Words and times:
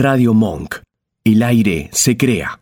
Radio 0.00 0.32
Monk. 0.32 0.76
El 1.24 1.42
aire 1.42 1.90
se 1.92 2.16
crea. 2.16 2.60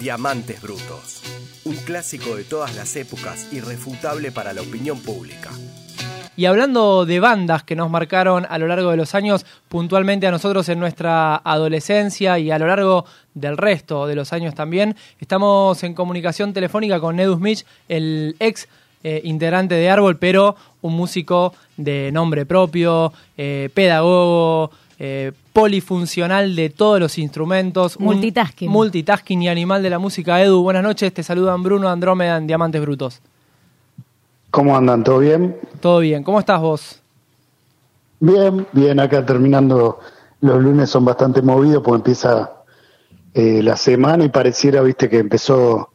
Diamantes 0.00 0.62
Brutos. 0.62 1.20
Un 1.66 1.76
clásico 1.76 2.36
de 2.36 2.44
todas 2.44 2.74
las 2.74 2.96
épocas, 2.96 3.52
irrefutable 3.52 4.32
para 4.32 4.54
la 4.54 4.62
opinión 4.62 4.98
pública. 4.98 5.50
Y 6.38 6.46
hablando 6.46 7.04
de 7.04 7.20
bandas 7.20 7.64
que 7.64 7.76
nos 7.76 7.90
marcaron 7.90 8.46
a 8.48 8.56
lo 8.56 8.66
largo 8.66 8.92
de 8.92 8.96
los 8.96 9.14
años, 9.14 9.44
puntualmente 9.68 10.26
a 10.26 10.30
nosotros 10.30 10.66
en 10.70 10.80
nuestra 10.80 11.36
adolescencia 11.36 12.38
y 12.38 12.50
a 12.50 12.58
lo 12.58 12.66
largo 12.66 13.04
del 13.34 13.58
resto 13.58 14.06
de 14.06 14.14
los 14.14 14.32
años 14.32 14.54
también, 14.54 14.96
estamos 15.20 15.84
en 15.84 15.92
comunicación 15.92 16.54
telefónica 16.54 16.98
con 16.98 17.20
Edu 17.20 17.36
Smith, 17.36 17.66
el 17.90 18.36
ex 18.40 18.68
eh, 19.02 19.20
integrante 19.24 19.74
de 19.74 19.90
Árbol, 19.90 20.16
pero 20.16 20.56
un 20.80 20.94
músico 20.94 21.52
de 21.76 22.10
nombre 22.10 22.46
propio, 22.46 23.12
eh, 23.36 23.68
pedagogo, 23.74 24.70
eh, 24.98 25.32
polifuncional 25.52 26.54
de 26.54 26.70
todos 26.70 27.00
los 27.00 27.18
instrumentos. 27.18 27.98
Multitasking. 27.98 28.70
multitasking 28.70 29.42
y 29.42 29.48
animal 29.48 29.82
de 29.82 29.90
la 29.90 29.98
música. 29.98 30.40
Edu, 30.42 30.62
buenas 30.62 30.82
noches. 30.82 31.12
Te 31.12 31.22
saludan 31.22 31.62
Bruno 31.62 31.88
Andrómeda 31.88 32.36
en 32.36 32.46
Diamantes 32.46 32.80
Brutos. 32.80 33.20
¿Cómo 34.50 34.76
andan? 34.76 35.02
¿Todo 35.02 35.18
bien? 35.18 35.56
Todo 35.80 35.98
bien. 35.98 36.22
¿Cómo 36.22 36.38
estás 36.38 36.60
vos? 36.60 37.00
Bien, 38.20 38.66
bien. 38.72 39.00
Acá 39.00 39.24
terminando. 39.26 39.98
Los 40.40 40.62
lunes 40.62 40.90
son 40.90 41.04
bastante 41.04 41.40
movidos 41.42 41.82
porque 41.82 41.96
empieza 41.96 42.52
eh, 43.32 43.62
la 43.62 43.76
semana 43.76 44.24
y 44.24 44.28
pareciera, 44.28 44.82
viste, 44.82 45.08
que 45.08 45.18
empezó 45.18 45.90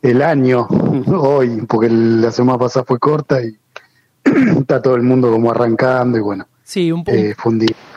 el 0.00 0.22
año 0.22 0.66
hoy, 1.08 1.62
porque 1.68 1.90
la 1.90 2.30
semana 2.30 2.58
pasada 2.58 2.84
fue 2.84 2.98
corta 2.98 3.42
y 3.42 3.58
está 4.58 4.80
todo 4.80 4.94
el 4.94 5.02
mundo 5.02 5.30
como 5.30 5.50
arrancando 5.50 6.16
y 6.16 6.20
bueno. 6.20 6.46
Sí, 6.70 6.92
un, 6.92 7.02
eh, 7.08 7.34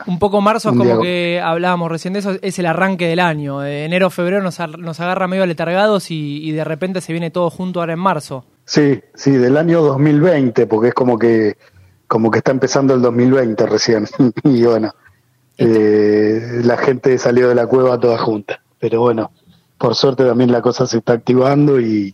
un 0.08 0.18
poco 0.18 0.40
marzo 0.40 0.70
es 0.70 0.76
como 0.76 1.00
que 1.00 1.40
hablábamos 1.40 1.92
recién 1.92 2.12
de 2.12 2.18
eso, 2.18 2.32
es 2.42 2.58
el 2.58 2.66
arranque 2.66 3.06
del 3.06 3.20
año. 3.20 3.64
enero, 3.64 4.10
febrero 4.10 4.42
nos, 4.42 4.58
nos 4.78 4.98
agarra 4.98 5.28
medio 5.28 5.46
letargados 5.46 6.10
y, 6.10 6.50
de 6.50 6.64
repente 6.64 7.00
se 7.00 7.12
viene 7.12 7.30
todo 7.30 7.50
junto 7.50 7.78
ahora 7.78 7.92
en 7.92 8.00
marzo. 8.00 8.44
Sí, 8.64 9.00
sí, 9.14 9.30
del 9.30 9.58
año 9.58 9.80
2020, 9.80 10.66
porque 10.66 10.88
es 10.88 10.94
como 10.94 11.16
que 11.20 11.56
como 12.08 12.32
que 12.32 12.38
está 12.38 12.50
empezando 12.50 12.94
el 12.94 13.02
2020 13.02 13.64
recién. 13.64 14.08
y 14.42 14.64
bueno, 14.64 14.92
eh, 15.56 16.60
la 16.64 16.76
gente 16.76 17.16
salió 17.18 17.48
de 17.48 17.54
la 17.54 17.68
cueva 17.68 18.00
toda 18.00 18.18
junta. 18.18 18.60
Pero 18.80 19.02
bueno, 19.02 19.30
por 19.78 19.94
suerte 19.94 20.24
también 20.24 20.50
la 20.50 20.62
cosa 20.62 20.84
se 20.88 20.98
está 20.98 21.12
activando 21.12 21.80
y, 21.80 22.12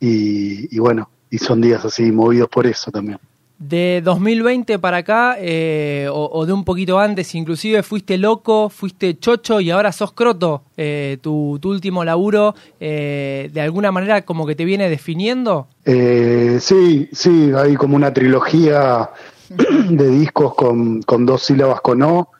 y 0.00 0.78
bueno, 0.78 1.10
y 1.28 1.36
son 1.36 1.60
días 1.60 1.84
así 1.84 2.10
movidos 2.12 2.48
por 2.48 2.66
eso 2.66 2.90
también. 2.90 3.18
De 3.58 4.02
2020 4.02 4.80
para 4.80 4.98
acá, 4.98 5.36
eh, 5.38 6.08
o, 6.10 6.44
de 6.46 6.52
un 6.52 6.64
poquito 6.64 6.98
antes, 6.98 7.32
inclusive 7.36 7.84
fuiste 7.84 8.18
loco, 8.18 8.68
fuiste 8.68 9.16
chocho 9.18 9.60
y 9.60 9.70
ahora 9.70 9.92
sos 9.92 10.12
croto. 10.12 10.64
Eh, 10.76 11.18
tu, 11.20 11.60
último 11.62 12.04
laburo, 12.04 12.56
eh, 12.80 13.50
de 13.52 13.60
alguna 13.60 13.92
manera, 13.92 14.22
como 14.22 14.46
que 14.46 14.56
te 14.56 14.64
viene 14.64 14.90
definiendo. 14.90 15.68
sí, 15.84 17.08
sí, 17.12 17.52
hay 17.56 17.76
como 17.76 17.94
una 17.94 18.12
trilogía 18.12 19.10
de 19.88 20.08
discos 20.08 20.54
con, 20.56 21.02
con 21.02 21.24
dos 21.24 21.44
sílabas 21.44 21.80
con 21.82 22.02
O, 22.02 22.30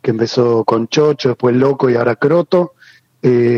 que 0.00 0.12
empezó 0.12 0.62
con 0.64 0.86
chocho, 0.86 1.30
después 1.30 1.56
loco 1.56 1.90
y 1.90 1.96
ahora 1.96 2.14
croto. 2.14 2.74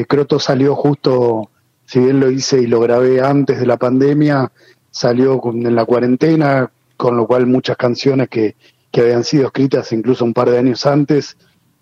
croto 0.08 0.38
salió 0.38 0.74
justo, 0.74 1.50
si 1.84 2.00
bien 2.00 2.18
lo 2.18 2.30
hice 2.30 2.62
y 2.62 2.66
lo 2.66 2.80
grabé 2.80 3.20
antes 3.20 3.60
de 3.60 3.66
la 3.66 3.76
pandemia, 3.76 4.50
salió 4.90 5.38
en 5.52 5.74
la 5.74 5.84
cuarentena 5.84 6.70
con 7.00 7.16
lo 7.16 7.26
cual 7.26 7.46
muchas 7.46 7.78
canciones 7.78 8.28
que, 8.28 8.56
que 8.90 9.00
habían 9.00 9.24
sido 9.24 9.46
escritas 9.46 9.90
incluso 9.92 10.22
un 10.22 10.34
par 10.34 10.50
de 10.50 10.58
años 10.58 10.84
antes 10.84 11.34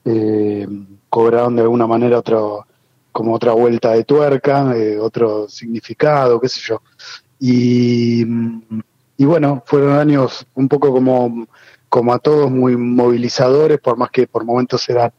eh, 0.04 0.64
cobraron 1.08 1.56
de 1.56 1.62
alguna 1.62 1.88
manera 1.88 2.20
otro 2.20 2.64
como 3.10 3.34
otra 3.34 3.50
vuelta 3.50 3.94
de 3.94 4.04
tuerca, 4.04 4.76
eh, 4.76 4.96
otro 4.96 5.48
significado, 5.48 6.40
qué 6.40 6.48
sé 6.48 6.60
yo. 6.60 6.82
Y, 7.40 8.24
y 9.16 9.24
bueno, 9.24 9.60
fueron 9.66 9.98
años 9.98 10.46
un 10.54 10.68
poco 10.68 10.92
como, 10.92 11.48
como 11.88 12.14
a 12.14 12.20
todos 12.20 12.48
muy 12.48 12.76
movilizadores, 12.76 13.80
por 13.80 13.96
más 13.96 14.10
que 14.10 14.28
por 14.28 14.44
momentos 14.44 14.86
da 14.86 15.12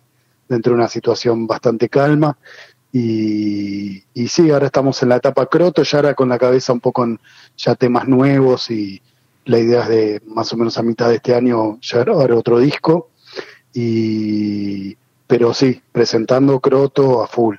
dentro 0.47 0.71
de 0.71 0.77
una 0.77 0.88
situación 0.88 1.45
bastante 1.45 1.89
calma. 1.89 2.38
Y, 2.93 4.01
y 4.13 4.27
sí, 4.29 4.49
ahora 4.49 4.67
estamos 4.67 5.03
en 5.03 5.09
la 5.09 5.17
etapa 5.17 5.45
croto, 5.47 5.83
ya 5.83 5.97
ahora 5.97 6.13
con 6.13 6.29
la 6.29 6.39
cabeza 6.39 6.71
un 6.71 6.79
poco 6.79 7.03
en 7.03 7.19
ya 7.57 7.75
temas 7.75 8.07
nuevos 8.07 8.71
y, 8.71 9.01
la 9.45 9.59
idea 9.59 9.83
es 9.83 9.89
de 9.89 10.22
más 10.25 10.51
o 10.53 10.57
menos 10.57 10.77
a 10.77 10.83
mitad 10.83 11.09
de 11.09 11.16
este 11.16 11.35
año 11.35 11.79
ya 11.81 12.00
grabar 12.00 12.31
otro 12.31 12.59
disco. 12.59 13.09
Y, 13.73 14.97
pero 15.27 15.53
sí, 15.53 15.81
presentando 15.91 16.59
Croto 16.59 17.22
a 17.22 17.27
full. 17.27 17.55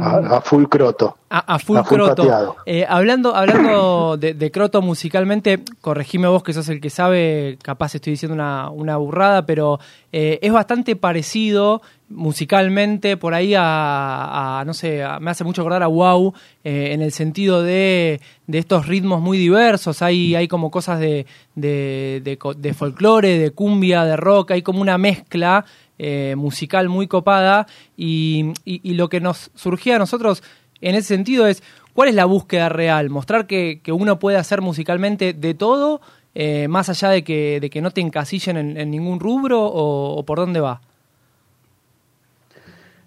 a, 0.00 0.40
full 0.40 0.64
Croto. 0.64 1.16
A, 1.28 1.58
full, 1.58 1.78
Croto. 1.80 2.56
Eh, 2.66 2.86
hablando 2.88 3.36
hablando 3.36 4.16
de, 4.16 4.50
Croto 4.50 4.82
musicalmente, 4.82 5.62
corregime 5.80 6.28
vos 6.28 6.42
que 6.42 6.52
sos 6.52 6.68
el 6.68 6.80
que 6.80 6.90
sabe, 6.90 7.58
capaz 7.62 7.94
estoy 7.94 8.12
diciendo 8.12 8.34
una, 8.34 8.70
una 8.70 8.96
burrada, 8.96 9.46
pero 9.46 9.78
eh, 10.12 10.38
es 10.42 10.52
bastante 10.52 10.96
parecido 10.96 11.82
musicalmente 12.10 13.16
por 13.16 13.34
ahí 13.34 13.54
a, 13.56 14.62
no 14.66 14.74
sé, 14.74 15.02
me 15.20 15.30
hace 15.30 15.44
mucho 15.44 15.62
acordar 15.62 15.82
a 15.84 15.86
Wow 15.86 16.34
eh, 16.64 16.90
en 16.92 17.02
el 17.02 17.12
sentido 17.12 17.62
de, 17.62 18.20
de, 18.48 18.58
estos 18.58 18.86
ritmos 18.86 19.22
muy 19.22 19.38
diversos, 19.38 20.02
hay, 20.02 20.34
hay 20.34 20.48
como 20.48 20.70
cosas 20.70 20.98
de, 20.98 21.26
de, 21.54 22.20
de, 22.56 22.74
folclore, 22.74 23.38
de 23.38 23.52
cumbia, 23.52 24.04
de 24.04 24.16
rock, 24.16 24.50
hay 24.50 24.62
como 24.62 24.80
una 24.80 24.98
mezcla 24.98 25.64
eh, 25.98 26.34
musical 26.36 26.88
muy 26.88 27.06
copada 27.06 27.66
y, 27.96 28.52
y, 28.64 28.94
lo 28.94 29.08
que 29.08 29.20
nos 29.20 29.52
surgía 29.54 29.96
a 29.96 29.98
nosotros 30.00 30.42
en 30.80 30.96
ese 30.96 31.08
sentido 31.08 31.46
es, 31.46 31.62
¿cuál 31.94 32.08
es 32.08 32.16
la 32.16 32.24
búsqueda 32.24 32.68
real? 32.68 33.08
Mostrar 33.08 33.46
que, 33.46 33.80
que 33.84 33.92
uno 33.92 34.18
puede 34.18 34.36
hacer 34.36 34.62
musicalmente 34.62 35.32
de 35.32 35.54
todo, 35.54 36.00
eh, 36.34 36.66
más 36.66 36.88
allá 36.88 37.10
de 37.10 37.22
que, 37.22 37.60
de 37.60 37.70
que 37.70 37.80
no 37.80 37.92
te 37.92 38.00
encasillen 38.00 38.76
en, 38.76 38.90
ningún 38.90 39.20
rubro 39.20 39.64
o 39.64 40.24
por 40.24 40.38
dónde 40.38 40.60
va? 40.60 40.80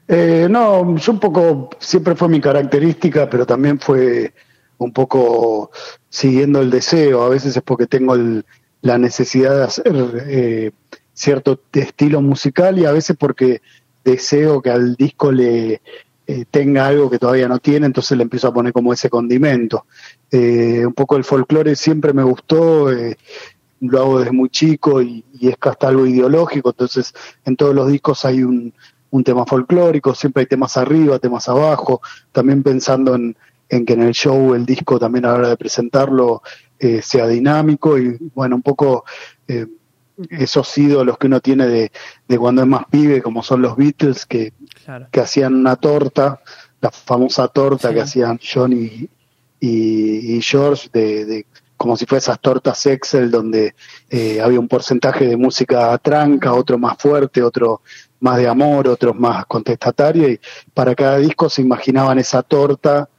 Eh, 0.08 0.48
no, 0.50 0.96
yo 0.98 1.12
un 1.14 1.20
poco, 1.20 1.70
siempre 1.80 2.16
fue 2.16 2.28
mi 2.28 2.42
característica, 2.42 3.30
pero 3.30 3.46
también 3.46 3.80
fue 3.80 4.34
un 4.78 4.92
poco 4.92 5.72
siguiendo 6.10 6.62
el 6.62 6.70
deseo. 6.70 7.24
A 7.24 7.30
veces 7.30 7.56
es 7.56 7.64
porque 7.64 7.88
tengo 7.88 8.16
la 8.82 8.98
necesidad 8.98 9.56
de 9.58 9.64
hacer 9.64 10.26
eh, 10.28 10.72
cierto 11.14 11.62
estilo 11.72 12.22
musical 12.22 12.78
y 12.78 12.86
a 12.86 12.92
veces 12.92 13.16
porque 13.18 13.62
deseo 14.04 14.62
que 14.62 14.72
al 14.72 14.96
disco 14.96 15.32
le 15.32 15.82
eh, 16.28 16.46
tenga 16.52 16.88
algo 16.88 17.10
que 17.10 17.20
todavía 17.20 17.48
no 17.48 17.60
tiene, 17.60 17.86
entonces 17.86 18.18
le 18.18 18.24
empiezo 18.24 18.50
a 18.50 18.54
poner 18.54 18.74
como 18.74 18.92
ese 18.92 19.10
condimento. 19.10 19.86
un 20.32 20.94
poco 20.94 21.16
el 21.16 21.24
folclore 21.24 21.76
siempre 21.76 22.12
me 22.12 22.24
gustó, 22.24 22.90
lo 23.80 24.00
hago 24.00 24.20
desde 24.20 24.32
muy 24.32 24.50
chico 24.50 25.02
y, 25.02 25.24
y 25.40 25.50
es 25.50 25.56
hasta 25.62 25.88
algo 25.88 26.06
ideológico, 26.06 26.72
entonces 26.72 27.14
en 27.46 27.56
todos 27.56 27.76
los 27.76 27.88
discos 27.90 28.26
hay 28.26 28.44
un, 28.44 28.74
un 29.14 29.24
tema 29.24 29.46
folclórico, 29.46 30.16
siempre 30.16 30.42
hay 30.42 30.48
temas 30.48 30.76
arriba, 30.76 31.20
temas 31.20 31.48
abajo, 31.48 32.02
también 32.32 32.64
pensando 32.64 33.14
en, 33.14 33.36
que 33.70 33.94
en 33.94 34.02
el 34.02 34.14
show, 34.14 34.56
el 34.56 34.66
disco 34.66 34.98
también 34.98 35.26
a 35.26 35.30
la 35.30 35.36
hora 35.36 35.50
de 35.50 35.58
presentarlo 35.58 36.42
eh, 36.80 37.00
sea 37.04 37.28
dinámico 37.28 38.00
y 38.00 38.18
bueno, 38.34 38.56
un 38.56 38.64
poco 38.64 39.06
eh, 39.48 39.68
esos 40.32 40.76
ídolos 40.80 41.20
que 41.20 41.28
uno 41.28 41.42
tiene 41.42 41.68
de, 41.68 42.38
cuando 42.40 42.64
es 42.64 42.68
más 42.68 42.86
pibe, 42.90 43.22
como 43.22 43.44
son 43.44 43.62
los 43.62 43.78
Beatles, 43.78 44.26
que, 44.26 44.52
que 45.12 45.20
hacían 45.20 45.54
una 45.54 45.76
torta, 45.76 46.42
la 46.82 46.90
famosa 46.90 47.48
torta 47.50 47.94
que 47.94 48.02
hacían 48.02 48.40
John 48.44 48.74
y, 48.74 49.10
y, 49.60 50.42
George, 50.42 50.90
de, 50.92 51.46
como 51.78 51.98
si 51.98 52.08
fueran 52.08 52.24
esas 52.24 52.40
tortas 52.40 52.84
Excel 52.88 53.30
donde 53.30 53.76
eh, 54.10 54.42
había 54.42 54.60
un 54.60 54.68
porcentaje 54.68 55.28
de 55.28 55.38
música 55.38 55.96
tranca, 56.00 56.54
otro 56.54 56.80
más 56.80 56.98
fuerte, 56.98 57.44
otro 57.44 57.82
más 58.24 58.38
de 58.38 58.48
amor, 58.48 58.88
otros 58.88 59.16
más 59.16 59.46
contestatarios, 59.46 60.32
y 60.32 60.40
para 60.74 60.96
cada 60.96 61.18
disco 61.18 61.50
se 61.50 61.62
imaginaban 61.62 62.18
esa 62.20 62.42
torta, 62.42 63.10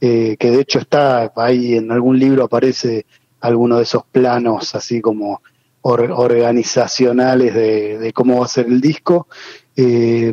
eh, 0.00 0.36
que 0.38 0.50
de 0.50 0.60
hecho 0.60 0.78
está 0.78 1.32
ahí 1.36 1.74
en 1.74 1.90
algún 1.90 2.18
libro 2.18 2.44
aparece 2.44 3.06
alguno 3.40 3.76
de 3.76 3.82
esos 3.82 4.04
planos 4.04 4.74
así 4.74 5.00
como 5.00 5.42
organizacionales 5.82 7.54
de, 7.54 8.12
cómo 8.14 8.38
va 8.38 8.44
a 8.44 8.48
ser 8.48 8.66
el 8.66 8.80
disco, 8.80 9.26
eh, 9.74 10.32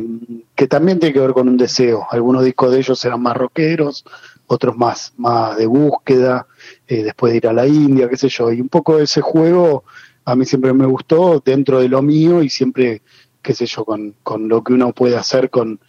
que 0.54 0.68
también 0.68 1.00
tiene 1.00 1.12
que 1.12 1.20
ver 1.20 1.32
con 1.32 1.48
un 1.48 1.56
deseo. 1.56 2.06
Algunos 2.08 2.44
discos 2.44 2.70
de 2.70 2.78
ellos 2.78 3.04
eran 3.04 3.20
más 3.20 3.36
rockeros, 3.36 4.04
otros 4.46 4.76
más, 4.76 5.12
más 5.16 5.56
de 5.56 5.66
búsqueda, 5.66 6.46
eh, 6.86 7.02
después 7.02 7.32
de 7.32 7.38
ir 7.38 7.48
a 7.48 7.52
la 7.52 7.66
India, 7.66 8.08
qué 8.08 8.16
sé 8.16 8.28
yo. 8.28 8.52
Y 8.52 8.60
un 8.60 8.68
poco 8.68 9.00
ese 9.00 9.20
juego 9.20 9.82
a 10.24 10.36
mí 10.36 10.44
siempre 10.44 10.72
me 10.72 10.86
gustó 10.86 11.42
dentro 11.44 11.80
de 11.80 11.88
lo 11.88 12.02
mío 12.02 12.42
y 12.42 12.48
siempre 12.48 13.02
qué 13.42 13.54
sé 13.54 13.66
yo, 13.66 13.84
con, 13.84 14.14
con 14.22 14.48
lo 14.48 14.62
que 14.62 14.72
uno 14.72 14.92
puede 14.92 15.16
hacer 15.16 15.50
con, 15.50 15.80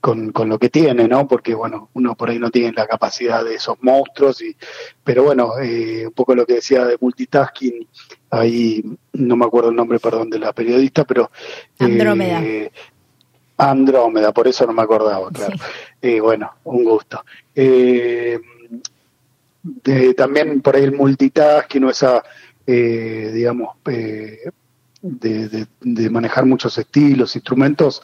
con, 0.00 0.32
con, 0.32 0.48
lo 0.48 0.58
que 0.58 0.68
tiene, 0.68 1.08
¿no? 1.08 1.26
Porque, 1.26 1.54
bueno, 1.54 1.90
uno 1.94 2.14
por 2.14 2.30
ahí 2.30 2.38
no 2.38 2.50
tiene 2.50 2.72
la 2.72 2.86
capacidad 2.86 3.44
de 3.44 3.54
esos 3.54 3.76
monstruos, 3.82 4.40
y, 4.42 4.56
pero 5.02 5.24
bueno, 5.24 5.58
eh, 5.60 6.06
un 6.06 6.12
poco 6.12 6.34
lo 6.34 6.46
que 6.46 6.54
decía 6.54 6.84
de 6.84 6.96
multitasking, 7.00 7.86
ahí 8.30 8.84
no 9.12 9.36
me 9.36 9.46
acuerdo 9.46 9.70
el 9.70 9.76
nombre, 9.76 9.98
perdón, 9.98 10.30
de 10.30 10.38
la 10.38 10.52
periodista, 10.52 11.04
pero... 11.04 11.30
Andrómeda. 11.78 12.42
Eh, 12.42 12.70
Andrómeda, 13.56 14.32
por 14.32 14.46
eso 14.46 14.66
no 14.66 14.72
me 14.72 14.82
acordaba, 14.82 15.30
claro. 15.30 15.56
Y 16.00 16.20
bueno, 16.20 16.52
un 16.64 16.84
gusto. 16.84 17.24
Eh, 17.54 18.38
también 20.16 20.60
por 20.60 20.76
ahí 20.76 20.84
el 20.84 20.92
multitasking 20.92 21.84
o 21.84 21.90
esa, 21.90 22.22
eh, 22.66 23.30
digamos, 23.34 23.76
de, 25.00 26.10
manejar 26.10 26.44
muchos 26.44 26.76
estilos, 26.78 27.36
instrumentos, 27.36 28.02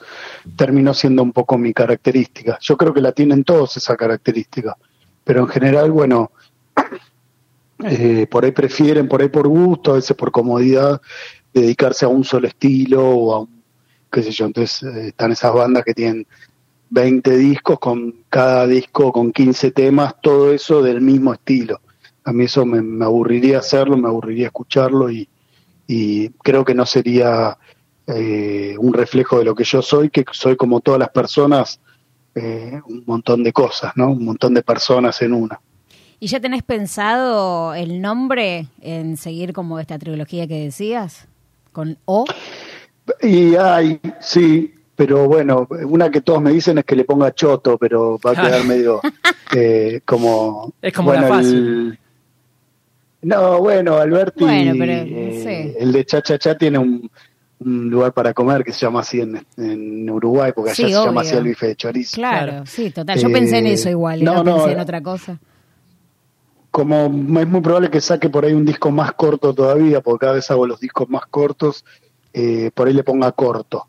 terminó 0.56 0.94
siendo 0.94 1.22
un 1.22 1.32
poco 1.32 1.58
mi 1.58 1.72
característica. 1.72 2.58
Yo 2.60 2.76
creo 2.76 2.94
que 2.94 3.00
la 3.00 3.12
tienen 3.12 3.44
todos 3.44 3.76
esa 3.76 3.96
característica, 3.96 4.76
pero 5.24 5.40
en 5.40 5.48
general, 5.48 5.90
bueno, 5.90 6.30
eh, 7.84 8.26
por 8.30 8.44
ahí 8.44 8.52
prefieren, 8.52 9.08
por 9.08 9.22
ahí 9.22 9.28
por 9.28 9.48
gusto, 9.48 9.92
a 9.92 9.96
veces 9.96 10.16
por 10.16 10.30
comodidad, 10.30 11.00
dedicarse 11.52 12.04
a 12.04 12.08
un 12.08 12.24
solo 12.24 12.48
estilo 12.48 13.08
o 13.08 13.34
a 13.34 13.40
un, 13.40 13.62
qué 14.10 14.22
sé 14.22 14.30
yo, 14.30 14.46
entonces 14.46 14.82
eh, 14.82 15.08
están 15.08 15.32
esas 15.32 15.52
bandas 15.52 15.84
que 15.84 15.94
tienen 15.94 16.26
20 16.90 17.36
discos, 17.36 17.80
con 17.80 18.14
cada 18.28 18.66
disco 18.66 19.12
con 19.12 19.32
15 19.32 19.72
temas, 19.72 20.14
todo 20.22 20.52
eso 20.52 20.82
del 20.82 21.00
mismo 21.00 21.32
estilo. 21.32 21.80
A 22.22 22.32
mí 22.32 22.44
eso 22.44 22.64
me 22.64 23.04
aburriría 23.04 23.58
hacerlo, 23.58 23.96
me 23.96 24.08
aburriría 24.08 24.46
escucharlo 24.46 25.10
y, 25.10 25.28
y 25.86 26.30
creo 26.30 26.64
que 26.64 26.74
no 26.74 26.86
sería 26.86 27.58
eh, 28.06 28.76
un 28.78 28.92
reflejo 28.92 29.38
de 29.38 29.44
lo 29.44 29.54
que 29.54 29.64
yo 29.64 29.82
soy, 29.82 30.10
que 30.10 30.24
soy 30.32 30.56
como 30.56 30.80
todas 30.80 31.00
las 31.00 31.10
personas, 31.10 31.80
eh, 32.34 32.80
un 32.86 33.04
montón 33.06 33.42
de 33.42 33.52
cosas, 33.52 33.92
¿no? 33.96 34.10
Un 34.10 34.24
montón 34.24 34.54
de 34.54 34.62
personas 34.62 35.20
en 35.22 35.32
una. 35.32 35.60
¿Y 36.20 36.26
ya 36.26 36.40
tenés 36.40 36.62
pensado 36.62 37.74
el 37.74 38.00
nombre 38.00 38.68
en 38.80 39.16
seguir 39.16 39.52
como 39.52 39.78
esta 39.78 39.98
trilogía 39.98 40.46
que 40.46 40.64
decías? 40.64 41.28
¿Con 41.72 41.98
O? 42.06 42.24
Y 43.20 43.56
hay, 43.56 44.00
sí, 44.20 44.74
pero 44.96 45.26
bueno, 45.26 45.66
una 45.88 46.10
que 46.10 46.20
todos 46.20 46.40
me 46.40 46.52
dicen 46.52 46.78
es 46.78 46.84
que 46.84 46.96
le 46.96 47.04
ponga 47.04 47.34
Choto, 47.34 47.76
pero 47.78 48.18
va 48.24 48.30
a 48.30 48.34
quedar 48.34 48.64
medio 48.66 49.00
eh, 49.54 50.00
como... 50.04 50.72
Es 50.80 50.92
como 50.92 51.12
la 51.12 51.22
fácil. 51.24 51.98
No, 53.24 53.58
bueno, 53.60 53.96
Alberti, 53.96 54.44
eh, 54.44 55.76
el 55.80 55.92
de 55.92 56.04
Cha 56.04 56.20
Cha 56.20 56.38
Cha 56.38 56.56
tiene 56.56 56.78
un, 56.78 57.10
lugar 57.58 58.12
para 58.12 58.34
comer 58.34 58.62
que 58.62 58.72
se 58.72 58.80
llama 58.80 59.00
así 59.00 59.20
en, 59.20 60.10
Uruguay, 60.10 60.52
porque 60.54 60.72
allá 60.72 60.88
se 60.88 60.92
llama 60.92 61.22
así 61.22 61.34
el 61.34 61.44
bife 61.44 61.68
de 61.68 61.76
chorizo. 61.76 62.16
Claro, 62.16 62.66
sí, 62.66 62.90
total. 62.90 63.18
Yo 63.18 63.32
pensé 63.32 63.58
en 63.58 63.68
eso 63.68 63.88
igual, 63.88 64.20
y 64.20 64.24
no, 64.24 64.44
pensé 64.44 64.72
en 64.72 64.80
otra 64.80 65.02
cosa. 65.02 65.38
Como 66.70 67.06
es 67.40 67.48
muy 67.48 67.60
probable 67.60 67.88
que 67.88 68.00
saque 68.00 68.28
por 68.28 68.44
ahí 68.44 68.52
un 68.52 68.64
disco 68.64 68.90
más 68.90 69.12
corto 69.12 69.54
todavía, 69.54 70.02
porque 70.02 70.26
cada 70.26 70.34
vez 70.34 70.50
hago 70.50 70.66
los 70.66 70.80
discos 70.80 71.08
más 71.08 71.24
cortos, 71.26 71.84
eh, 72.32 72.70
por 72.74 72.88
ahí 72.88 72.92
le 72.92 73.04
ponga 73.04 73.32
corto, 73.32 73.88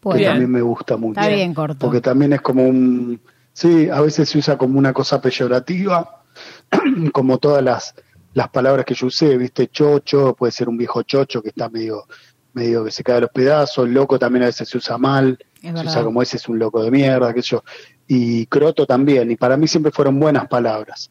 que 0.00 0.24
también 0.24 0.50
me 0.50 0.60
gusta 0.60 0.96
mucho. 0.96 1.18
Está 1.18 1.34
bien 1.34 1.54
corto. 1.54 1.78
Porque 1.80 2.00
también 2.00 2.34
es 2.34 2.40
como 2.40 2.62
un... 2.62 3.20
Sí, 3.52 3.88
a 3.88 4.02
veces 4.02 4.28
se 4.28 4.38
usa 4.38 4.58
como 4.58 4.78
una 4.78 4.92
cosa 4.92 5.20
peyorativa, 5.20 6.22
como 7.12 7.38
todas 7.38 7.64
las 7.64 7.94
las 8.36 8.50
palabras 8.50 8.84
que 8.84 8.92
yo 8.92 9.06
usé, 9.06 9.38
viste, 9.38 9.68
chocho, 9.68 10.34
puede 10.34 10.52
ser 10.52 10.68
un 10.68 10.76
viejo 10.76 11.02
chocho 11.04 11.40
que 11.40 11.48
está 11.48 11.70
medio, 11.70 12.04
medio 12.52 12.84
que 12.84 12.90
se 12.90 13.02
cae 13.02 13.16
a 13.16 13.20
los 13.20 13.30
pedazos, 13.30 13.88
loco 13.88 14.18
también 14.18 14.42
a 14.42 14.46
veces 14.46 14.68
se 14.68 14.76
usa 14.76 14.98
mal, 14.98 15.38
se 15.62 15.70
usa 15.70 16.04
como 16.04 16.20
ese 16.20 16.36
es 16.36 16.46
un 16.46 16.58
loco 16.58 16.82
de 16.82 16.90
mierda, 16.90 17.32
qué 17.32 17.40
sé 17.40 17.52
yo, 17.52 17.64
y 18.06 18.44
croto 18.44 18.84
también, 18.84 19.30
y 19.30 19.36
para 19.36 19.56
mí 19.56 19.66
siempre 19.66 19.90
fueron 19.90 20.20
buenas 20.20 20.48
palabras. 20.48 21.10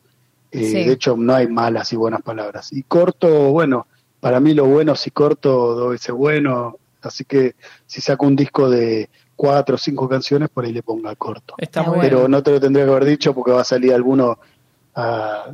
Eh, 0.52 0.86
de 0.86 0.92
hecho, 0.92 1.18
no 1.18 1.34
hay 1.34 1.48
malas 1.48 1.92
y 1.94 1.96
buenas 1.96 2.22
palabras. 2.22 2.72
Y 2.72 2.84
corto, 2.84 3.52
bueno, 3.52 3.88
para 4.20 4.40
mí 4.40 4.54
lo 4.54 4.66
bueno 4.66 4.96
si 4.96 5.10
corto 5.10 5.74
dos 5.74 5.92
veces 5.94 6.14
bueno, 6.14 6.78
así 7.02 7.26
que 7.26 7.56
si 7.88 8.02
saco 8.02 8.28
un 8.28 8.36
disco 8.36 8.70
de 8.70 9.10
cuatro 9.36 9.76
o 9.76 9.80
cinco 9.80 10.08
canciones, 10.08 10.50
por 10.50 10.64
ahí 10.64 10.74
le 10.74 10.84
ponga 10.84 11.16
corto. 11.16 11.56
Pero 12.02 12.28
no 12.28 12.44
te 12.44 12.52
lo 12.52 12.62
tendría 12.62 12.86
que 12.86 12.92
haber 12.92 13.06
dicho 13.06 13.34
porque 13.34 13.50
va 13.50 13.62
a 13.62 13.66
salir 13.66 13.96
alguno 13.96 14.38
a, 14.96 15.46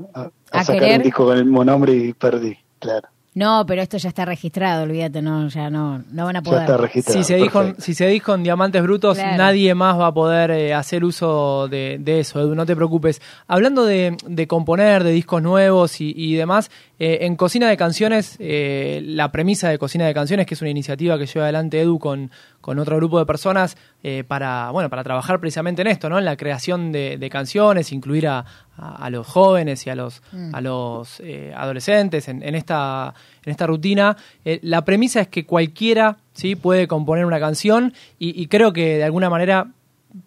a, 0.51 0.63
sacar 0.63 0.97
un 0.97 1.03
disco 1.03 1.25
con 1.25 1.37
el 1.37 1.45
mismo 1.45 1.65
nombre 1.65 1.93
y 1.93 2.13
perdí, 2.13 2.57
claro. 2.79 3.09
No, 3.33 3.63
pero 3.65 3.81
esto 3.81 3.95
ya 3.95 4.09
está 4.09 4.25
registrado, 4.25 4.83
olvídate, 4.83 5.21
no, 5.21 5.47
ya 5.47 5.69
no, 5.69 6.03
no 6.11 6.25
van 6.25 6.35
a 6.35 6.41
poder. 6.41 6.59
Ya 6.59 6.65
está 6.65 6.77
registrado, 6.77 7.17
si 7.17 7.23
se 7.23 7.35
dijo, 7.37 7.63
si 7.77 7.93
se 7.93 8.07
dijo 8.07 8.35
en 8.35 8.43
Diamantes 8.43 8.83
Brutos, 8.83 9.17
nadie 9.17 9.73
más 9.73 9.97
va 9.97 10.07
a 10.07 10.13
poder 10.13 10.51
eh, 10.51 10.73
hacer 10.73 11.05
uso 11.05 11.69
de, 11.69 11.95
de, 12.01 12.19
eso, 12.19 12.41
Edu, 12.41 12.55
no 12.55 12.65
te 12.65 12.75
preocupes. 12.75 13.21
Hablando 13.47 13.85
de, 13.85 14.17
de 14.27 14.47
componer, 14.47 15.05
de 15.05 15.11
discos 15.11 15.41
nuevos 15.41 16.01
y, 16.01 16.13
y 16.13 16.35
demás, 16.35 16.71
eh, 17.03 17.25
en 17.25 17.35
Cocina 17.35 17.67
de 17.67 17.77
Canciones, 17.77 18.35
eh, 18.37 19.01
la 19.03 19.31
premisa 19.31 19.67
de 19.69 19.79
Cocina 19.79 20.05
de 20.05 20.13
Canciones, 20.13 20.45
que 20.45 20.53
es 20.53 20.61
una 20.61 20.69
iniciativa 20.69 21.17
que 21.17 21.25
lleva 21.25 21.45
adelante 21.45 21.81
Edu 21.81 21.97
con, 21.97 22.29
con 22.61 22.77
otro 22.77 22.95
grupo 22.97 23.17
de 23.17 23.25
personas 23.25 23.75
eh, 24.03 24.23
para, 24.23 24.69
bueno, 24.69 24.87
para 24.87 25.03
trabajar 25.03 25.39
precisamente 25.39 25.81
en 25.81 25.87
esto, 25.87 26.09
¿no? 26.09 26.19
En 26.19 26.25
la 26.25 26.37
creación 26.37 26.91
de, 26.91 27.27
canciones, 27.31 27.91
incluir 27.91 28.27
a, 28.27 28.45
a, 28.77 29.09
los 29.09 29.25
jóvenes 29.25 29.87
y 29.87 29.89
a 29.89 29.95
los, 29.95 30.21
mm. 30.31 30.53
a 30.53 30.61
los 30.61 31.23
adolescentes 31.55 32.27
en, 32.27 32.43
en, 32.43 32.53
esta, 32.53 33.15
en 33.45 33.49
esta 33.49 33.65
rutina. 33.65 34.15
La 34.61 34.85
premisa 34.85 35.21
es 35.21 35.27
que 35.27 35.47
cualquiera 35.47 36.17
¿sí? 36.33 36.55
puede 36.55 36.87
componer 36.87 37.25
una 37.25 37.39
canción 37.39 37.95
y, 38.19 38.45
creo 38.45 38.73
que 38.73 38.97
de 38.97 39.03
alguna 39.05 39.31
manera 39.31 39.71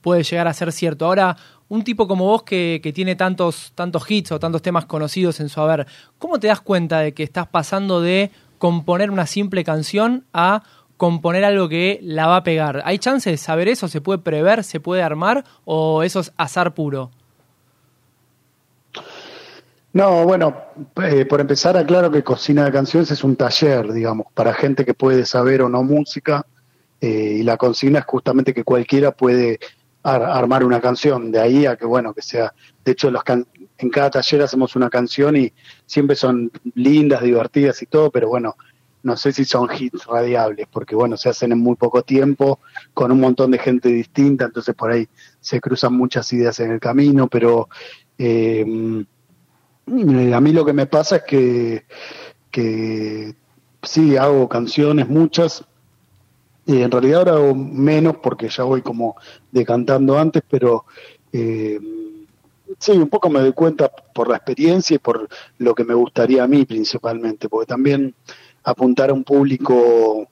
puede 0.00 0.24
llegar 0.24 0.48
a 0.48 0.52
ser 0.54 0.72
cierto. 0.72 1.06
Ahora, 1.06 1.36
un 1.68 1.82
tipo 1.82 2.06
como 2.06 2.26
vos 2.26 2.42
que, 2.42 2.80
que, 2.82 2.92
tiene 2.92 3.16
tantos, 3.16 3.72
tantos 3.74 4.10
hits 4.10 4.32
o 4.32 4.38
tantos 4.38 4.62
temas 4.62 4.84
conocidos 4.86 5.40
en 5.40 5.48
su 5.48 5.60
haber, 5.60 5.86
¿cómo 6.18 6.38
te 6.38 6.48
das 6.48 6.60
cuenta 6.60 7.00
de 7.00 7.12
que 7.14 7.22
estás 7.22 7.46
pasando 7.46 8.00
de 8.00 8.30
componer 8.58 9.10
una 9.10 9.26
simple 9.26 9.64
canción 9.64 10.24
a 10.32 10.62
componer 10.96 11.44
algo 11.44 11.68
que 11.68 11.98
la 12.02 12.26
va 12.26 12.36
a 12.36 12.44
pegar. 12.44 12.82
¿Hay 12.84 12.98
chance 12.98 13.30
de 13.30 13.36
saber 13.36 13.68
eso? 13.68 13.88
¿Se 13.88 14.00
puede 14.00 14.18
prever? 14.20 14.64
¿Se 14.64 14.80
puede 14.80 15.02
armar? 15.02 15.44
¿O 15.64 16.02
eso 16.02 16.20
es 16.20 16.32
azar 16.36 16.74
puro? 16.74 17.10
No, 19.92 20.24
bueno, 20.24 20.56
eh, 21.02 21.24
por 21.24 21.40
empezar 21.40 21.76
aclaro 21.76 22.10
que 22.10 22.24
Cocina 22.24 22.64
de 22.64 22.72
Canciones 22.72 23.10
es 23.10 23.22
un 23.22 23.36
taller, 23.36 23.92
digamos, 23.92 24.26
para 24.34 24.52
gente 24.54 24.84
que 24.84 24.94
puede 24.94 25.24
saber 25.24 25.62
o 25.62 25.68
no 25.68 25.84
música, 25.84 26.46
eh, 27.00 27.36
y 27.38 27.42
la 27.42 27.56
consigna 27.56 28.00
es 28.00 28.04
justamente 28.04 28.54
que 28.54 28.64
cualquiera 28.64 29.12
puede 29.12 29.60
armar 30.04 30.64
una 30.64 30.80
canción, 30.80 31.32
de 31.32 31.40
ahí 31.40 31.66
a 31.66 31.76
que, 31.76 31.86
bueno, 31.86 32.12
que 32.12 32.20
sea, 32.20 32.52
de 32.84 32.92
hecho, 32.92 33.10
los 33.10 33.22
en 33.78 33.90
cada 33.90 34.10
taller 34.10 34.42
hacemos 34.42 34.76
una 34.76 34.90
canción 34.90 35.34
y 35.36 35.52
siempre 35.86 36.14
son 36.14 36.52
lindas, 36.74 37.22
divertidas 37.22 37.80
y 37.82 37.86
todo, 37.86 38.10
pero 38.10 38.28
bueno, 38.28 38.54
no 39.02 39.16
sé 39.16 39.32
si 39.32 39.44
son 39.44 39.68
hits 39.76 40.04
radiables, 40.06 40.66
porque 40.70 40.94
bueno, 40.94 41.16
se 41.16 41.30
hacen 41.30 41.52
en 41.52 41.58
muy 41.58 41.76
poco 41.76 42.02
tiempo, 42.02 42.60
con 42.92 43.12
un 43.12 43.20
montón 43.20 43.50
de 43.50 43.58
gente 43.58 43.88
distinta, 43.88 44.44
entonces 44.44 44.74
por 44.74 44.90
ahí 44.90 45.08
se 45.40 45.60
cruzan 45.60 45.94
muchas 45.94 46.30
ideas 46.34 46.60
en 46.60 46.70
el 46.70 46.80
camino, 46.80 47.26
pero 47.28 47.68
eh, 48.18 48.62
a 49.86 50.40
mí 50.40 50.52
lo 50.52 50.64
que 50.64 50.72
me 50.74 50.86
pasa 50.86 51.16
es 51.16 51.22
que, 51.24 51.84
que 52.50 53.34
sí, 53.82 54.16
hago 54.16 54.48
canciones, 54.48 55.08
muchas, 55.08 55.64
y 56.66 56.82
en 56.82 56.90
realidad 56.90 57.18
ahora 57.20 57.32
hago 57.32 57.54
menos 57.54 58.16
porque 58.22 58.48
ya 58.48 58.64
voy 58.64 58.82
como 58.82 59.16
decantando 59.50 60.18
antes, 60.18 60.42
pero 60.48 60.84
eh, 61.32 61.78
sí, 62.78 62.92
un 62.92 63.08
poco 63.08 63.28
me 63.28 63.40
doy 63.40 63.52
cuenta 63.52 63.88
por 63.88 64.28
la 64.28 64.36
experiencia 64.36 64.94
y 64.94 64.98
por 64.98 65.28
lo 65.58 65.74
que 65.74 65.84
me 65.84 65.94
gustaría 65.94 66.44
a 66.44 66.48
mí 66.48 66.64
principalmente, 66.64 67.48
porque 67.48 67.66
también 67.66 68.14
apuntar 68.62 69.10
a 69.10 69.12
un 69.12 69.24
público 69.24 70.28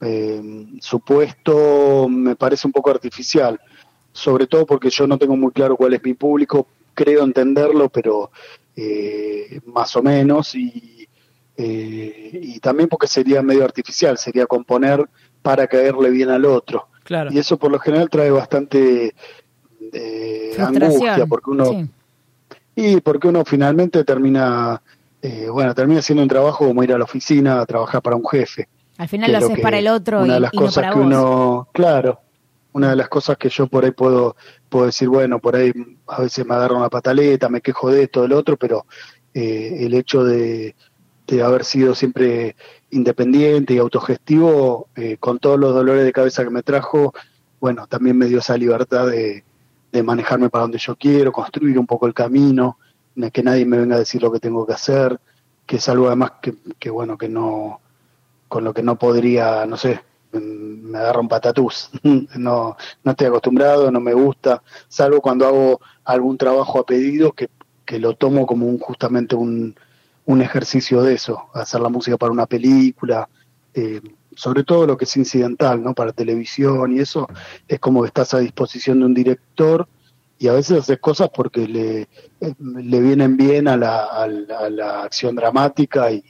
eh, 0.00 0.66
supuesto 0.80 2.08
me 2.08 2.36
parece 2.36 2.66
un 2.66 2.72
poco 2.72 2.90
artificial, 2.90 3.58
sobre 4.12 4.46
todo 4.46 4.66
porque 4.66 4.90
yo 4.90 5.06
no 5.06 5.16
tengo 5.16 5.36
muy 5.36 5.52
claro 5.52 5.76
cuál 5.76 5.94
es 5.94 6.02
mi 6.02 6.14
público, 6.14 6.66
creo 6.92 7.24
entenderlo, 7.24 7.88
pero 7.88 8.30
eh, 8.76 9.60
más 9.66 9.94
o 9.96 10.02
menos, 10.02 10.54
y, 10.54 11.08
eh, 11.56 12.30
y 12.42 12.58
también 12.60 12.88
porque 12.88 13.06
sería 13.06 13.42
medio 13.42 13.64
artificial, 13.64 14.18
sería 14.18 14.46
componer 14.46 15.08
para 15.42 15.66
caerle 15.66 16.10
bien 16.10 16.30
al 16.30 16.44
otro. 16.44 16.88
Y 17.30 17.38
eso 17.38 17.58
por 17.58 17.70
lo 17.70 17.78
general 17.78 18.08
trae 18.08 18.30
bastante 18.30 19.14
eh, 19.92 20.56
angustia, 20.58 21.26
porque 21.26 21.50
uno... 21.50 21.88
Y 22.74 23.02
porque 23.02 23.28
uno 23.28 23.44
finalmente 23.44 24.02
termina 24.02 24.80
eh, 25.22 25.48
bueno, 25.48 25.72
termina 25.72 26.02
siendo 26.02 26.24
un 26.24 26.28
trabajo 26.28 26.66
como 26.66 26.82
ir 26.82 26.92
a 26.92 26.98
la 26.98 27.04
oficina 27.04 27.60
a 27.60 27.66
trabajar 27.66 28.02
para 28.02 28.16
un 28.16 28.26
jefe. 28.26 28.68
Al 28.98 29.08
final 29.08 29.30
lo 29.30 29.38
haces 29.38 29.60
para 29.60 29.78
el 29.78 29.86
otro 29.86 30.22
una 30.22 30.34
de 30.34 30.40
las 30.40 30.50
cosas 30.50 30.92
que 30.92 30.98
uno, 30.98 31.68
claro, 31.72 32.20
una 32.72 32.90
de 32.90 32.96
las 32.96 33.08
cosas 33.08 33.36
que 33.36 33.48
yo 33.48 33.68
por 33.68 33.84
ahí 33.84 33.92
puedo, 33.92 34.34
puedo 34.68 34.86
decir, 34.86 35.08
bueno, 35.08 35.38
por 35.38 35.54
ahí 35.54 35.72
a 36.08 36.22
veces 36.22 36.44
me 36.44 36.54
agarro 36.56 36.76
una 36.76 36.90
pataleta, 36.90 37.48
me 37.48 37.60
quejo 37.60 37.90
de 37.90 38.02
esto, 38.02 38.22
del 38.22 38.32
otro, 38.32 38.56
pero 38.56 38.84
eh, 39.32 39.76
el 39.80 39.94
hecho 39.94 40.24
de, 40.24 40.74
haber 41.40 41.64
sido 41.64 41.94
siempre 41.94 42.56
independiente 42.90 43.74
y 43.74 43.78
autogestivo, 43.78 44.88
eh, 44.96 45.16
con 45.18 45.38
todos 45.38 45.58
los 45.58 45.74
dolores 45.74 46.04
de 46.04 46.12
cabeza 46.12 46.44
que 46.44 46.50
me 46.50 46.62
trajo, 46.62 47.14
bueno, 47.60 47.86
también 47.86 48.18
me 48.18 48.26
dio 48.26 48.40
esa 48.40 48.56
libertad 48.56 49.06
de, 49.06 49.44
de 49.92 50.02
manejarme 50.02 50.50
para 50.50 50.62
donde 50.62 50.78
yo 50.78 50.96
quiero, 50.96 51.32
construir 51.32 51.78
un 51.78 51.86
poco 51.86 52.06
el 52.06 52.14
camino, 52.14 52.78
que 53.32 53.42
nadie 53.42 53.66
me 53.66 53.78
venga 53.78 53.96
a 53.96 54.00
decir 54.00 54.22
lo 54.22 54.32
que 54.32 54.40
tengo 54.40 54.66
que 54.66 54.72
hacer, 54.72 55.20
que 55.66 55.76
es 55.76 55.88
algo 55.88 56.06
además 56.06 56.32
que, 56.42 56.54
que 56.78 56.90
bueno, 56.90 57.16
que 57.16 57.28
no, 57.28 57.80
con 58.48 58.64
lo 58.64 58.72
que 58.74 58.82
no 58.82 58.98
podría, 58.98 59.66
no 59.66 59.76
sé, 59.76 60.00
me 60.32 60.98
agarra 60.98 61.20
un 61.20 61.28
patatús. 61.28 61.90
no, 62.02 62.76
no 63.04 63.10
estoy 63.10 63.26
acostumbrado, 63.26 63.90
no 63.90 64.00
me 64.00 64.14
gusta, 64.14 64.62
salvo 64.88 65.20
cuando 65.20 65.46
hago 65.46 65.80
algún 66.04 66.38
trabajo 66.38 66.80
a 66.80 66.86
pedido 66.86 67.32
que, 67.32 67.48
que 67.84 67.98
lo 67.98 68.14
tomo 68.14 68.46
como 68.46 68.66
un, 68.66 68.78
justamente 68.78 69.36
un, 69.36 69.74
un 70.26 70.42
ejercicio 70.42 71.02
de 71.02 71.14
eso, 71.14 71.48
hacer 71.54 71.80
la 71.80 71.88
música 71.88 72.16
para 72.16 72.32
una 72.32 72.46
película, 72.46 73.28
eh, 73.74 74.00
sobre 74.34 74.64
todo 74.64 74.86
lo 74.86 74.96
que 74.96 75.04
es 75.04 75.16
incidental, 75.16 75.82
¿no? 75.82 75.94
Para 75.94 76.12
televisión 76.12 76.92
y 76.92 77.00
eso, 77.00 77.28
es 77.68 77.78
como 77.80 78.02
que 78.02 78.08
estás 78.08 78.34
a 78.34 78.38
disposición 78.38 79.00
de 79.00 79.06
un 79.06 79.14
director 79.14 79.88
y 80.38 80.48
a 80.48 80.54
veces 80.54 80.80
haces 80.80 80.98
cosas 80.98 81.30
porque 81.34 81.68
le, 81.68 82.00
eh, 82.40 82.54
le 82.58 83.00
vienen 83.00 83.36
bien 83.36 83.68
a 83.68 83.76
la, 83.76 84.04
a 84.04 84.26
la, 84.28 85.02
acción 85.02 85.36
dramática 85.36 86.10
y, 86.10 86.24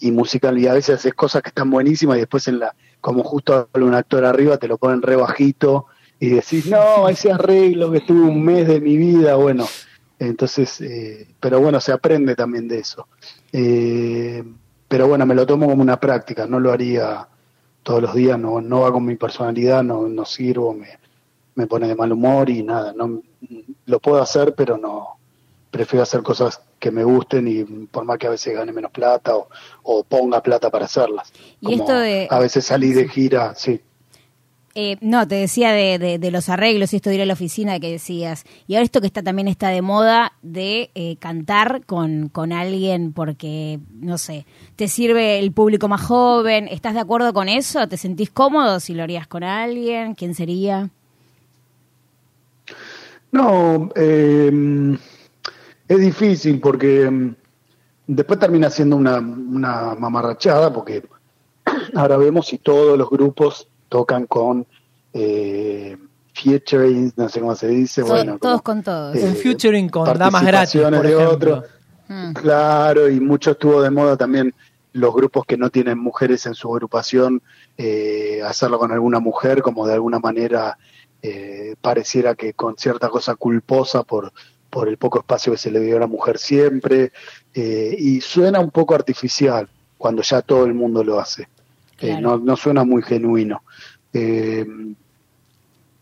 y, 0.00 0.10
musical 0.10 0.58
y 0.58 0.66
a 0.66 0.74
veces 0.74 0.96
haces 0.96 1.14
cosas 1.14 1.42
que 1.42 1.50
están 1.50 1.70
buenísimas 1.70 2.16
y 2.16 2.20
después 2.20 2.48
en 2.48 2.58
la 2.58 2.74
como 3.00 3.22
justo 3.22 3.68
un 3.74 3.94
actor 3.94 4.24
arriba 4.24 4.56
te 4.56 4.66
lo 4.66 4.78
ponen 4.78 5.02
re 5.02 5.14
bajito 5.14 5.86
y 6.18 6.30
decís 6.30 6.66
no 6.66 7.08
ese 7.08 7.30
arreglo 7.30 7.92
que 7.92 7.98
estuve 7.98 8.22
un 8.22 8.42
mes 8.42 8.66
de 8.66 8.80
mi 8.80 8.96
vida 8.96 9.36
bueno 9.36 9.66
entonces 10.18 10.80
eh, 10.80 11.28
pero 11.40 11.60
bueno 11.60 11.80
se 11.80 11.92
aprende 11.92 12.34
también 12.34 12.68
de 12.68 12.78
eso 12.78 13.08
eh, 13.52 14.44
pero 14.88 15.08
bueno 15.08 15.26
me 15.26 15.34
lo 15.34 15.46
tomo 15.46 15.68
como 15.68 15.82
una 15.82 15.98
práctica 15.98 16.46
no 16.46 16.60
lo 16.60 16.72
haría 16.72 17.26
todos 17.82 18.02
los 18.02 18.14
días 18.14 18.38
no 18.38 18.60
no 18.60 18.80
va 18.80 18.92
con 18.92 19.04
mi 19.04 19.16
personalidad 19.16 19.82
no 19.82 20.08
no 20.08 20.24
sirvo 20.24 20.72
me 20.74 20.98
me 21.56 21.66
pone 21.66 21.88
de 21.88 21.94
mal 21.94 22.12
humor 22.12 22.50
y 22.50 22.62
nada 22.62 22.92
no 22.96 23.22
lo 23.86 24.00
puedo 24.00 24.22
hacer, 24.22 24.54
pero 24.54 24.76
no, 24.78 25.18
prefiero 25.70 26.02
hacer 26.02 26.22
cosas 26.22 26.60
que 26.78 26.90
me 26.90 27.04
gusten 27.04 27.48
y 27.48 27.64
por 27.64 28.04
más 28.04 28.18
que 28.18 28.26
a 28.26 28.30
veces 28.30 28.54
gane 28.54 28.72
menos 28.72 28.90
plata 28.90 29.32
o, 29.82 30.04
ponga 30.04 30.42
plata 30.42 30.70
para 30.70 30.86
hacerlas. 30.86 31.32
Y 31.60 31.74
esto 31.74 31.98
de... 31.98 32.28
A 32.30 32.38
veces 32.38 32.64
salí 32.64 32.92
de 32.92 33.08
gira, 33.08 33.54
sí. 33.54 33.80
Eh, 34.76 34.96
no, 35.00 35.28
te 35.28 35.36
decía 35.36 35.70
de, 35.70 36.18
de, 36.18 36.30
los 36.32 36.48
arreglos 36.48 36.92
y 36.92 36.96
esto 36.96 37.08
de 37.08 37.16
ir 37.16 37.22
a 37.22 37.26
la 37.26 37.34
oficina 37.34 37.78
que 37.78 37.92
decías. 37.92 38.44
Y 38.66 38.74
ahora 38.74 38.84
esto 38.84 39.00
que 39.00 39.06
está 39.06 39.22
también 39.22 39.46
está 39.46 39.68
de 39.68 39.82
moda 39.82 40.32
de 40.42 40.90
eh, 40.96 41.16
cantar 41.20 41.84
con, 41.86 42.28
con 42.28 42.52
alguien 42.52 43.12
porque, 43.12 43.78
no 44.00 44.18
sé, 44.18 44.46
te 44.74 44.88
sirve 44.88 45.38
el 45.38 45.52
público 45.52 45.86
más 45.86 46.02
joven. 46.02 46.66
¿Estás 46.66 46.94
de 46.94 47.00
acuerdo 47.00 47.32
con 47.32 47.48
eso? 47.48 47.86
¿Te 47.86 47.96
sentís 47.96 48.30
cómodo 48.30 48.80
si 48.80 48.94
lo 48.94 49.04
harías 49.04 49.28
con 49.28 49.44
alguien? 49.44 50.16
¿Quién 50.16 50.34
sería? 50.34 50.90
No, 53.30 53.90
eh, 53.94 54.98
es 55.86 56.00
difícil 56.00 56.58
porque 56.58 57.02
em, 57.02 57.34
después 58.08 58.40
termina 58.40 58.70
siendo 58.70 58.96
una, 58.96 59.18
una 59.18 59.94
mamarrachada 59.94 60.72
porque 60.72 61.04
ahora 61.94 62.16
vemos 62.16 62.48
si 62.48 62.58
todos 62.58 62.98
los 62.98 63.08
grupos 63.08 63.68
tocan 63.94 64.26
con 64.26 64.66
eh, 65.12 65.96
featuring, 66.32 67.12
no 67.14 67.28
sé 67.28 67.38
cómo 67.38 67.54
se 67.54 67.68
dice, 67.68 68.02
bueno, 68.02 68.40
todos 68.40 68.60
con 68.60 68.82
todos. 68.82 69.14
un 69.14 69.36
featuring 69.36 69.88
con 69.88 70.18
damas 70.18 70.44
gratis, 70.44 70.80
por 70.80 71.06
de 71.06 71.14
otro. 71.14 71.62
Mm. 72.08 72.32
Claro, 72.32 73.08
y 73.08 73.20
mucho 73.20 73.52
estuvo 73.52 73.80
de 73.80 73.90
moda 73.90 74.16
también 74.16 74.52
los 74.94 75.14
grupos 75.14 75.46
que 75.46 75.56
no 75.56 75.70
tienen 75.70 75.96
mujeres 75.96 76.44
en 76.46 76.54
su 76.54 76.72
agrupación, 76.72 77.40
eh, 77.78 78.42
hacerlo 78.44 78.80
con 78.80 78.90
alguna 78.90 79.20
mujer, 79.20 79.62
como 79.62 79.86
de 79.86 79.94
alguna 79.94 80.18
manera 80.18 80.76
eh, 81.22 81.76
pareciera 81.80 82.34
que 82.34 82.54
con 82.54 82.76
cierta 82.76 83.08
cosa 83.08 83.36
culposa 83.36 84.02
por, 84.02 84.32
por 84.70 84.88
el 84.88 84.98
poco 84.98 85.20
espacio 85.20 85.52
que 85.52 85.58
se 85.58 85.70
le 85.70 85.78
dio 85.78 85.98
a 85.98 86.00
la 86.00 86.08
mujer 86.08 86.38
siempre, 86.38 87.12
eh, 87.54 87.94
y 87.96 88.20
suena 88.20 88.58
un 88.58 88.72
poco 88.72 88.96
artificial 88.96 89.68
cuando 89.96 90.22
ya 90.22 90.42
todo 90.42 90.64
el 90.64 90.74
mundo 90.74 91.04
lo 91.04 91.20
hace, 91.20 91.46
eh, 92.00 92.20
no, 92.20 92.38
no, 92.38 92.56
suena 92.56 92.84
muy 92.84 93.02
genuino. 93.02 93.62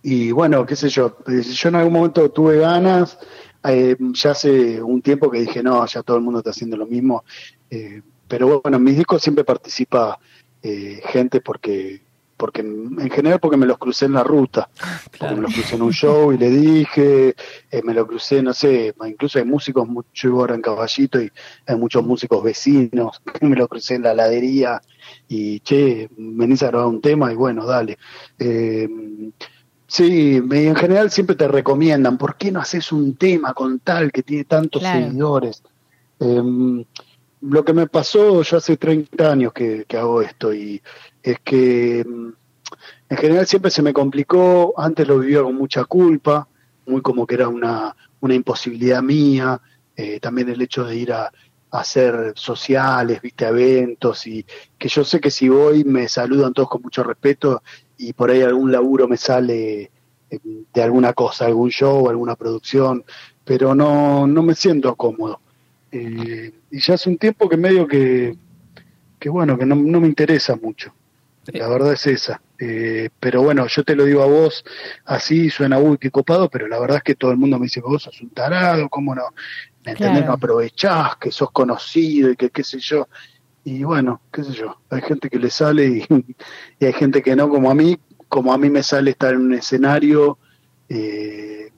y 0.02 0.32
bueno, 0.32 0.66
qué 0.66 0.76
sé 0.76 0.88
yo, 0.88 1.18
yo 1.26 1.68
en 1.68 1.74
algún 1.74 1.92
momento 1.92 2.30
tuve 2.30 2.58
ganas, 2.58 3.18
ya 3.62 4.30
hace 4.30 4.82
un 4.82 5.00
tiempo 5.02 5.30
que 5.30 5.40
dije, 5.40 5.62
no, 5.62 5.86
ya 5.86 6.02
todo 6.02 6.16
el 6.16 6.22
mundo 6.22 6.40
está 6.40 6.50
haciendo 6.50 6.76
lo 6.76 6.86
mismo, 6.86 7.24
pero 8.28 8.60
bueno, 8.60 8.78
en 8.78 8.84
mis 8.84 8.96
discos 8.96 9.22
siempre 9.22 9.44
participa 9.44 10.18
gente 10.62 11.40
porque 11.40 12.02
porque 12.42 12.60
en 12.62 13.08
general 13.08 13.38
porque 13.38 13.56
me 13.56 13.66
los 13.66 13.78
crucé 13.78 14.06
en 14.06 14.14
la 14.14 14.24
ruta, 14.24 14.68
porque 15.16 15.36
me 15.36 15.42
los 15.42 15.54
crucé 15.54 15.76
en 15.76 15.82
un 15.82 15.92
show 15.92 16.32
y 16.32 16.38
le 16.38 16.50
dije, 16.50 17.36
eh, 17.70 17.82
me 17.84 17.94
lo 17.94 18.04
crucé, 18.04 18.42
no 18.42 18.52
sé, 18.52 18.92
incluso 19.06 19.38
hay 19.38 19.44
músicos, 19.44 19.86
mucho 19.86 20.28
ahora 20.32 20.56
en 20.56 20.60
Caballito 20.60 21.22
y 21.22 21.30
hay 21.64 21.76
muchos 21.76 22.04
músicos 22.04 22.42
vecinos, 22.42 23.22
me 23.42 23.54
lo 23.54 23.68
crucé 23.68 23.94
en 23.94 24.02
la 24.02 24.12
ladería 24.12 24.82
y 25.28 25.60
che, 25.60 26.10
venís 26.16 26.64
a 26.64 26.66
grabar 26.66 26.88
un 26.88 27.00
tema 27.00 27.32
y 27.32 27.36
bueno, 27.36 27.64
dale. 27.64 27.96
Eh, 28.40 28.88
sí, 29.86 30.42
en 30.50 30.74
general 30.74 31.12
siempre 31.12 31.36
te 31.36 31.46
recomiendan, 31.46 32.18
¿por 32.18 32.34
qué 32.34 32.50
no 32.50 32.58
haces 32.58 32.90
un 32.90 33.14
tema 33.14 33.54
con 33.54 33.78
tal 33.78 34.10
que 34.10 34.24
tiene 34.24 34.46
tantos 34.46 34.82
seguidores? 34.82 35.62
Em, 36.18 36.84
lo 37.40 37.64
que 37.64 37.72
me 37.72 37.86
pasó, 37.86 38.42
yo 38.42 38.56
hace 38.56 38.76
30 38.76 39.30
años 39.30 39.52
que, 39.52 39.84
que 39.86 39.96
hago 39.96 40.22
esto 40.22 40.52
y 40.52 40.82
es 41.22 41.38
que 41.40 42.04
mm, 42.06 42.28
en 43.10 43.16
general 43.16 43.46
siempre 43.46 43.70
se 43.70 43.82
me 43.82 43.92
complicó, 43.92 44.74
antes 44.76 45.06
lo 45.06 45.18
vivía 45.18 45.42
con 45.42 45.54
mucha 45.54 45.84
culpa, 45.84 46.48
muy 46.86 47.02
como 47.02 47.26
que 47.26 47.34
era 47.34 47.48
una, 47.48 47.94
una 48.20 48.34
imposibilidad 48.34 49.02
mía, 49.02 49.60
eh, 49.96 50.18
también 50.20 50.48
el 50.48 50.62
hecho 50.62 50.84
de 50.84 50.96
ir 50.96 51.12
a, 51.12 51.30
hacer 51.72 52.34
sociales, 52.36 53.22
viste, 53.22 53.46
eventos, 53.46 54.26
y 54.26 54.44
que 54.76 54.88
yo 54.88 55.04
sé 55.04 55.20
que 55.20 55.30
si 55.30 55.48
voy 55.48 55.84
me 55.84 56.06
saludan 56.06 56.52
todos 56.52 56.68
con 56.68 56.82
mucho 56.82 57.02
respeto 57.02 57.62
y 57.96 58.12
por 58.12 58.30
ahí 58.30 58.42
algún 58.42 58.70
laburo 58.70 59.08
me 59.08 59.16
sale 59.16 59.90
eh, 60.30 60.38
de 60.72 60.82
alguna 60.82 61.14
cosa, 61.14 61.46
algún 61.46 61.70
show, 61.70 62.10
alguna 62.10 62.36
producción, 62.36 63.04
pero 63.42 63.74
no, 63.74 64.26
no 64.26 64.42
me 64.42 64.54
siento 64.54 64.94
cómodo. 64.96 65.40
Eh, 65.90 66.52
y 66.70 66.78
ya 66.78 66.94
hace 66.94 67.08
un 67.08 67.16
tiempo 67.16 67.48
que 67.48 67.56
medio 67.56 67.86
que, 67.86 68.36
que 69.18 69.30
bueno, 69.30 69.56
que 69.58 69.64
no, 69.64 69.74
no 69.74 70.00
me 70.00 70.08
interesa 70.08 70.56
mucho. 70.56 70.92
La 71.46 71.68
verdad 71.68 71.92
es 71.92 72.06
esa. 72.06 72.40
Eh, 72.58 73.10
pero 73.18 73.42
bueno, 73.42 73.66
yo 73.66 73.82
te 73.82 73.96
lo 73.96 74.04
digo 74.04 74.22
a 74.22 74.26
vos, 74.26 74.64
así 75.04 75.50
suena, 75.50 75.78
uy, 75.78 75.98
qué 75.98 76.10
copado, 76.10 76.48
pero 76.48 76.68
la 76.68 76.78
verdad 76.78 76.98
es 76.98 77.02
que 77.02 77.14
todo 77.16 77.32
el 77.32 77.36
mundo 77.36 77.58
me 77.58 77.64
dice, 77.64 77.80
vos 77.80 78.04
sos 78.04 78.20
un 78.20 78.30
tarado, 78.30 78.88
¿cómo 78.88 79.14
no? 79.14 79.24
¿Me 79.84 79.92
entendés? 79.92 80.24
No 80.24 80.34
aprovechás, 80.34 81.16
que 81.16 81.32
sos 81.32 81.50
conocido 81.50 82.30
y 82.30 82.36
que 82.36 82.50
qué 82.50 82.62
sé 82.62 82.78
yo. 82.78 83.08
Y 83.64 83.82
bueno, 83.82 84.22
qué 84.32 84.44
sé 84.44 84.52
yo, 84.52 84.80
hay 84.90 85.02
gente 85.02 85.28
que 85.28 85.40
le 85.40 85.50
sale 85.50 85.86
y, 85.86 86.06
hay 86.84 86.92
gente 86.92 87.20
que 87.22 87.34
no, 87.34 87.48
como 87.48 87.70
a 87.70 87.74
mí, 87.74 87.98
como 88.28 88.52
a 88.52 88.58
mí 88.58 88.70
me 88.70 88.84
sale 88.84 89.10
estar 89.10 89.34
en 89.34 89.40
un 89.40 89.54
escenario 89.54 90.38
eh, 90.88 91.72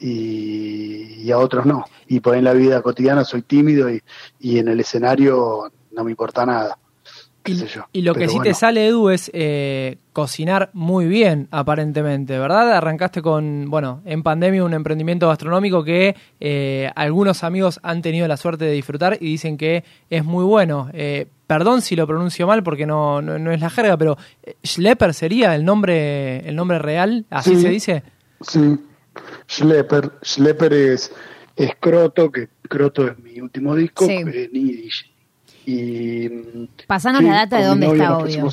y, 0.00 1.30
a 1.30 1.38
otros 1.38 1.64
no. 1.64 1.84
Y 2.08 2.20
por 2.20 2.36
en 2.36 2.44
la 2.44 2.52
vida 2.52 2.82
cotidiana 2.82 3.24
soy 3.24 3.42
tímido 3.42 3.88
y, 3.88 4.02
y 4.38 4.58
en 4.58 4.68
el 4.68 4.80
escenario 4.80 5.72
no 5.92 6.04
me 6.04 6.10
importa 6.10 6.44
nada. 6.44 6.78
Y, 7.92 8.02
lo 8.02 8.14
que 8.14 8.28
sí 8.28 8.38
te 8.42 8.54
sale, 8.54 8.86
Edu, 8.86 9.10
es 9.10 9.30
eh, 9.34 9.98
cocinar 10.14 10.70
muy 10.72 11.06
bien, 11.06 11.48
aparentemente, 11.50 12.38
¿verdad? 12.38 12.72
Arrancaste 12.72 13.20
con, 13.20 13.68
bueno, 13.68 14.00
en 14.06 14.22
pandemia 14.22 14.64
un 14.64 14.72
emprendimiento 14.72 15.28
gastronómico 15.28 15.84
que 15.84 16.16
eh, 16.40 16.90
algunos 16.96 17.44
amigos 17.44 17.80
han 17.82 18.00
tenido 18.00 18.26
la 18.28 18.38
suerte 18.38 18.64
de 18.64 18.72
disfrutar 18.72 19.18
y 19.20 19.26
dicen 19.26 19.58
que 19.58 19.84
es 20.08 20.24
muy 20.24 20.44
bueno. 20.44 20.88
Eh, 20.94 21.26
perdón 21.46 21.82
si 21.82 21.96
lo 21.96 22.06
pronuncio 22.06 22.46
mal 22.46 22.62
porque 22.62 22.86
no, 22.86 23.20
no, 23.20 23.52
es 23.52 23.60
la 23.60 23.68
jerga, 23.68 23.98
pero 23.98 24.16
Schlepper 24.64 25.12
sería 25.12 25.54
el 25.54 25.66
nombre, 25.66 26.48
el 26.48 26.56
nombre 26.56 26.78
real, 26.78 27.26
¿así 27.28 27.56
se 27.56 27.68
dice? 27.68 28.02
Sí, 28.40 28.78
Schlepper. 29.48 30.12
Schlepper 30.22 30.72
es, 30.72 31.12
Croto, 31.78 32.32
que 32.32 32.48
Croto 32.68 33.06
es 33.06 33.18
mi 33.18 33.38
último 33.38 33.76
disco, 33.76 34.06
sí. 34.06 34.24
Y, 35.66 36.28
Pasanos 36.86 37.22
la 37.22 37.34
data 37.34 37.58
de 37.58 37.64
dónde 37.64 37.86
está, 37.86 38.18
obvio. 38.18 38.50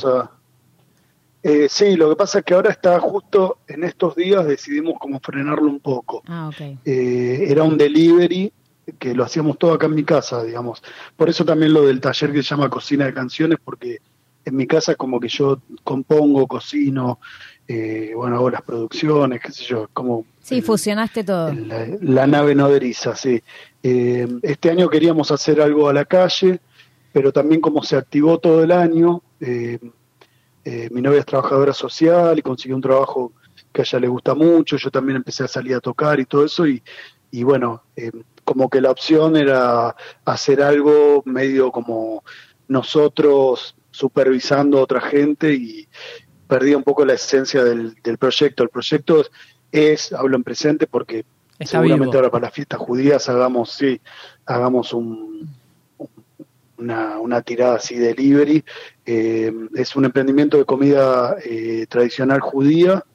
Eh, 1.43 1.67
sí, 1.69 1.95
lo 1.95 2.09
que 2.09 2.15
pasa 2.15 2.39
es 2.39 2.45
que 2.45 2.53
ahora 2.53 2.69
está 2.69 2.99
justo 2.99 3.59
en 3.67 3.83
estos 3.83 4.15
días 4.15 4.45
decidimos 4.45 4.95
como 4.99 5.19
frenarlo 5.19 5.67
un 5.67 5.79
poco. 5.79 6.21
Ah, 6.27 6.51
eh, 6.85 7.45
era 7.47 7.63
un 7.63 7.77
delivery 7.77 8.53
que 8.99 9.15
lo 9.15 9.23
hacíamos 9.23 9.57
todo 9.57 9.73
acá 9.73 9.87
en 9.87 9.95
mi 9.95 10.03
casa, 10.03 10.43
digamos. 10.43 10.83
Por 11.15 11.29
eso 11.29 11.43
también 11.43 11.73
lo 11.73 11.85
del 11.85 11.99
taller 11.99 12.31
que 12.31 12.43
se 12.43 12.49
llama 12.49 12.69
Cocina 12.69 13.05
de 13.05 13.13
Canciones, 13.13 13.57
porque 13.63 13.99
en 14.45 14.55
mi 14.55 14.67
casa 14.67 14.95
como 14.95 15.19
que 15.19 15.29
yo 15.29 15.59
compongo, 15.83 16.45
cocino, 16.47 17.19
eh, 17.67 18.11
bueno, 18.15 18.35
hago 18.35 18.49
las 18.49 18.61
producciones, 18.61 19.41
qué 19.41 19.51
sé 19.51 19.63
yo, 19.63 19.89
como... 19.93 20.25
Sí, 20.41 20.61
fusionaste 20.61 21.23
todo. 21.23 21.53
La, 21.53 21.87
la, 22.01 22.27
nave 22.27 22.53
nodriza, 22.53 23.15
sí. 23.15 23.41
este 23.83 24.69
año 24.69 24.89
queríamos 24.89 25.31
hacer 25.31 25.61
algo 25.61 25.87
a 25.87 25.93
la 25.93 26.05
calle, 26.05 26.59
pero 27.11 27.31
también 27.31 27.61
como 27.61 27.83
se 27.83 27.95
activó 27.95 28.39
todo 28.39 28.63
el 28.63 28.71
año, 28.71 29.21
eh, 29.39 29.79
eh, 30.63 30.89
mi 30.91 31.01
novia 31.01 31.19
es 31.19 31.25
trabajadora 31.25 31.73
social 31.73 32.37
y 32.37 32.41
consiguió 32.41 32.75
un 32.75 32.81
trabajo 32.81 33.33
que 33.71 33.81
a 33.81 33.83
ella 33.83 33.99
le 33.99 34.07
gusta 34.07 34.35
mucho, 34.35 34.77
yo 34.77 34.91
también 34.91 35.17
empecé 35.17 35.43
a 35.43 35.47
salir 35.47 35.75
a 35.75 35.79
tocar 35.79 36.19
y 36.19 36.25
todo 36.25 36.45
eso, 36.45 36.67
y, 36.67 36.83
y 37.31 37.43
bueno, 37.43 37.83
eh, 37.95 38.11
como 38.43 38.69
que 38.69 38.81
la 38.81 38.91
opción 38.91 39.37
era 39.37 39.95
hacer 40.25 40.61
algo 40.61 41.23
medio 41.25 41.71
como 41.71 42.23
nosotros 42.67 43.75
supervisando 43.91 44.79
a 44.79 44.81
otra 44.81 45.01
gente 45.01 45.53
y 45.53 45.87
perdía 46.47 46.77
un 46.77 46.83
poco 46.83 47.05
la 47.05 47.13
esencia 47.13 47.63
del, 47.63 47.95
del 48.03 48.17
proyecto. 48.17 48.63
El 48.63 48.69
proyecto 48.69 49.25
es, 49.71 50.11
hablo 50.13 50.35
en 50.35 50.43
presente 50.43 50.87
porque 50.87 51.25
seguramente 51.59 52.17
ahora 52.17 52.31
para 52.31 52.47
las 52.47 52.53
fiestas 52.53 52.79
judías 52.79 53.29
hagamos, 53.29 53.71
sí, 53.71 54.01
hagamos 54.45 54.93
un, 54.93 55.49
una, 56.81 57.19
una, 57.19 57.41
tirada 57.41 57.75
así 57.75 57.95
de 57.95 58.13
delivery. 58.13 58.63
Eh, 59.05 59.51
es 59.75 59.95
un 59.95 60.05
emprendimiento 60.05 60.57
de 60.57 60.65
comida 60.65 61.37
eh, 61.43 61.85
tradicional 61.87 62.39
judía. 62.41 63.05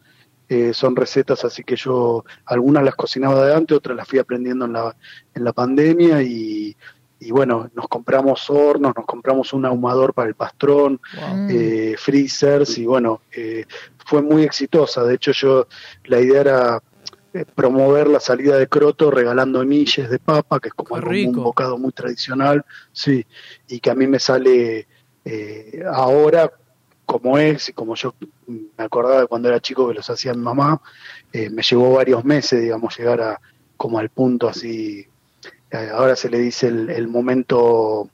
Eh, 0.49 0.73
son 0.73 0.95
recetas 0.95 1.45
así 1.45 1.65
que 1.65 1.75
yo 1.75 2.25
algunas 2.45 2.85
las 2.85 2.95
cocinaba 2.95 3.45
de 3.45 3.55
antes, 3.55 3.77
otras 3.77 3.97
las 3.97 4.07
fui 4.07 4.21
aprendiendo 4.21 4.65
en 4.65 4.75
la, 4.75 4.97
en 5.35 5.43
la 5.43 5.53
pandemia 5.53 6.23
y, 6.23 6.77
y 7.19 7.31
bueno, 7.33 7.69
nos 7.75 7.89
compramos 7.89 8.49
hornos, 8.49 8.93
nos 8.95 9.07
compramos 9.07 9.53
un 9.53 9.67
ahumador 9.67 10.15
para 10.15 10.29
el 10.29 10.37
pastrón, 10.37 11.01
freezers 11.99 12.79
y 12.79 12.87
bueno, 12.87 13.23
fue 14.07 14.23
muy 14.23 14.45
exitosa. 14.45 15.03
De 15.03 15.17
hecho 15.17 15.33
yo, 15.33 15.67
la 16.05 16.21
idea 16.21 16.41
era 16.43 16.83
eh, 17.37 17.45
promover 17.45 18.09
la 18.09 18.19
salida 18.19 18.57
de 18.57 18.66
Croto 18.66 19.11
regalando 19.11 19.62
milles 19.64 20.09
de 20.09 20.19
papa, 20.19 20.59
que 20.59 20.69
es 20.69 20.75
como 20.75 20.97
un 20.97 21.33
bocado 21.33 21.76
muy 21.76 21.93
tradicional, 21.93 22.64
sí, 22.93 23.26
y 23.69 23.78
que 23.78 23.90
a 23.90 23.95
mí 23.95 24.07
me 24.07 24.19
sale 24.19 24.87
eh, 25.25 25.85
ahora 25.93 26.50
como 27.05 27.38
ex 27.38 27.69
y 27.69 27.73
como 27.75 27.95
yo 27.95 28.14
me 28.47 28.85
acordaba 28.85 29.21
de 29.21 29.26
cuando 29.26 29.49
era 29.49 29.61
chico 29.61 29.87
que 29.87 29.95
los 29.95 30.09
hacía 30.09 30.33
mi 30.33 30.40
mamá, 30.40 30.81
eh, 31.33 31.50
me 31.50 31.62
llevó 31.62 31.93
varios 31.93 32.25
meses, 32.25 32.62
digamos, 32.62 32.97
llegar 32.97 33.21
a 33.21 33.40
como 33.76 33.99
al 33.99 34.09
punto 34.09 34.49
así, 34.49 35.07
ahora 35.93 36.16
se 36.16 36.31
le 36.31 36.38
dice 36.38 36.69
el 36.69 37.07
momento 37.09 38.09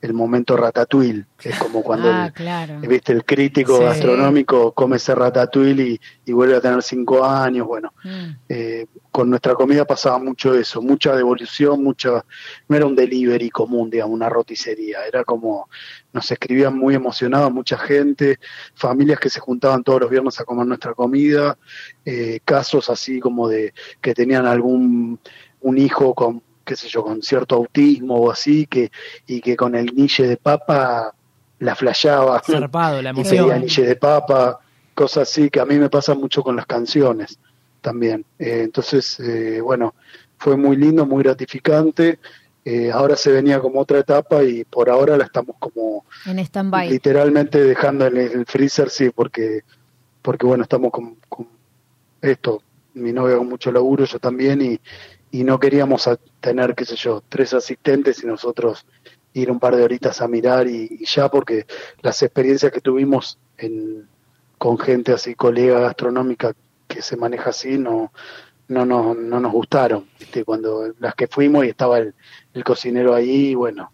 el 0.00 0.14
momento 0.14 0.56
ratatouille, 0.56 1.26
que 1.36 1.48
es 1.50 1.58
como 1.58 1.82
cuando 1.82 2.08
ah, 2.10 2.32
el, 2.36 2.88
¿viste? 2.88 3.12
el 3.12 3.24
crítico 3.24 3.80
gastronómico 3.80 4.72
come 4.72 4.96
ese 4.96 5.14
ratatouille 5.14 5.98
y, 6.24 6.32
vuelve 6.32 6.56
a 6.56 6.60
tener 6.60 6.82
cinco 6.82 7.24
años. 7.24 7.66
Bueno, 7.66 7.92
mm. 8.04 8.30
eh, 8.48 8.86
con 9.10 9.28
nuestra 9.28 9.54
comida 9.54 9.84
pasaba 9.84 10.18
mucho 10.18 10.54
eso, 10.54 10.80
mucha 10.80 11.16
devolución, 11.16 11.82
mucha, 11.82 12.24
no 12.68 12.76
era 12.76 12.86
un 12.86 12.94
delivery 12.94 13.50
común, 13.50 13.90
digamos, 13.90 14.14
una 14.14 14.28
roticería, 14.28 15.04
era 15.06 15.24
como, 15.24 15.68
nos 16.12 16.30
escribían 16.30 16.78
muy 16.78 16.94
emocionados 16.94 17.52
mucha 17.52 17.76
gente, 17.76 18.38
familias 18.74 19.18
que 19.18 19.30
se 19.30 19.40
juntaban 19.40 19.82
todos 19.82 20.02
los 20.02 20.10
viernes 20.10 20.38
a 20.38 20.44
comer 20.44 20.66
nuestra 20.66 20.94
comida, 20.94 21.58
eh, 22.04 22.38
casos 22.44 22.90
así 22.90 23.18
como 23.18 23.48
de 23.48 23.74
que 24.00 24.14
tenían 24.14 24.46
algún 24.46 25.18
un 25.60 25.78
hijo 25.78 26.14
con 26.14 26.42
qué 26.68 26.76
sé 26.76 26.86
yo, 26.88 27.02
con 27.02 27.22
cierto 27.22 27.56
autismo 27.56 28.16
o 28.16 28.30
así, 28.30 28.66
que, 28.66 28.90
y 29.26 29.40
que 29.40 29.56
con 29.56 29.74
el 29.74 29.86
niche 29.94 30.26
de 30.26 30.36
papa 30.36 31.14
la 31.60 31.74
flayaba. 31.74 32.42
Zarpado, 32.44 33.00
la 33.00 33.10
emoción. 33.16 33.62
Niche 33.62 33.86
de 33.86 33.96
papa, 33.96 34.60
cosas 34.94 35.30
así, 35.30 35.48
que 35.48 35.60
a 35.60 35.64
mí 35.64 35.78
me 35.78 35.88
pasa 35.88 36.14
mucho 36.14 36.42
con 36.42 36.56
las 36.56 36.66
canciones 36.66 37.38
también. 37.80 38.26
Eh, 38.38 38.60
entonces, 38.64 39.18
eh, 39.20 39.62
bueno, 39.62 39.94
fue 40.36 40.58
muy 40.58 40.76
lindo, 40.76 41.06
muy 41.06 41.22
gratificante. 41.22 42.18
Eh, 42.66 42.90
ahora 42.92 43.16
se 43.16 43.32
venía 43.32 43.60
como 43.60 43.80
otra 43.80 44.00
etapa 44.00 44.42
y 44.42 44.64
por 44.64 44.90
ahora 44.90 45.16
la 45.16 45.24
estamos 45.24 45.56
como 45.58 46.04
en 46.26 46.38
stand-by. 46.38 46.90
Literalmente 46.90 47.64
dejando 47.64 48.06
en 48.06 48.18
el 48.18 48.44
freezer, 48.44 48.90
sí, 48.90 49.08
porque, 49.08 49.62
porque 50.20 50.44
bueno, 50.44 50.64
estamos 50.64 50.92
con, 50.92 51.16
con 51.30 51.48
esto, 52.20 52.62
mi 52.92 53.10
novia 53.10 53.38
con 53.38 53.48
mucho 53.48 53.72
laburo, 53.72 54.04
yo 54.04 54.18
también, 54.18 54.60
y, 54.60 54.78
y 55.30 55.44
no 55.44 55.58
queríamos 55.58 56.08
tener, 56.40 56.74
qué 56.74 56.84
sé 56.84 56.96
yo, 56.96 57.22
tres 57.28 57.54
asistentes 57.54 58.22
y 58.22 58.26
nosotros 58.26 58.86
ir 59.34 59.50
un 59.50 59.60
par 59.60 59.76
de 59.76 59.82
horitas 59.82 60.20
a 60.20 60.28
mirar 60.28 60.66
y, 60.68 61.04
ya 61.04 61.28
porque 61.30 61.66
las 62.00 62.22
experiencias 62.22 62.72
que 62.72 62.80
tuvimos 62.80 63.38
en, 63.56 64.08
con 64.56 64.78
gente 64.78 65.12
así, 65.12 65.34
colega 65.34 65.80
gastronómica 65.80 66.54
que 66.86 67.02
se 67.02 67.16
maneja 67.16 67.50
así, 67.50 67.78
no, 67.78 68.12
no, 68.68 68.84
no, 68.84 69.14
no 69.14 69.40
nos 69.40 69.52
gustaron. 69.52 70.06
¿viste? 70.18 70.44
Cuando 70.44 70.92
las 70.98 71.14
que 71.14 71.26
fuimos 71.26 71.64
y 71.64 71.68
estaba 71.68 71.98
el, 71.98 72.14
cocinero 72.64 73.14
ahí, 73.14 73.54
bueno, 73.54 73.90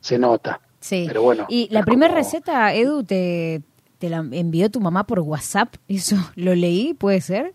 se 0.00 0.18
nota. 0.18 0.60
Sí. 0.80 1.04
Pero 1.08 1.22
bueno. 1.22 1.46
Y 1.48 1.68
la 1.70 1.82
primera 1.82 2.14
receta, 2.14 2.74
Edu, 2.74 3.02
te, 3.02 3.62
te 3.98 4.08
la 4.08 4.18
envió 4.18 4.70
tu 4.70 4.80
mamá 4.80 5.04
por 5.04 5.20
WhatsApp. 5.20 5.74
¿Eso 5.88 6.16
lo 6.36 6.54
leí? 6.54 6.94
¿Puede 6.94 7.20
ser? 7.20 7.54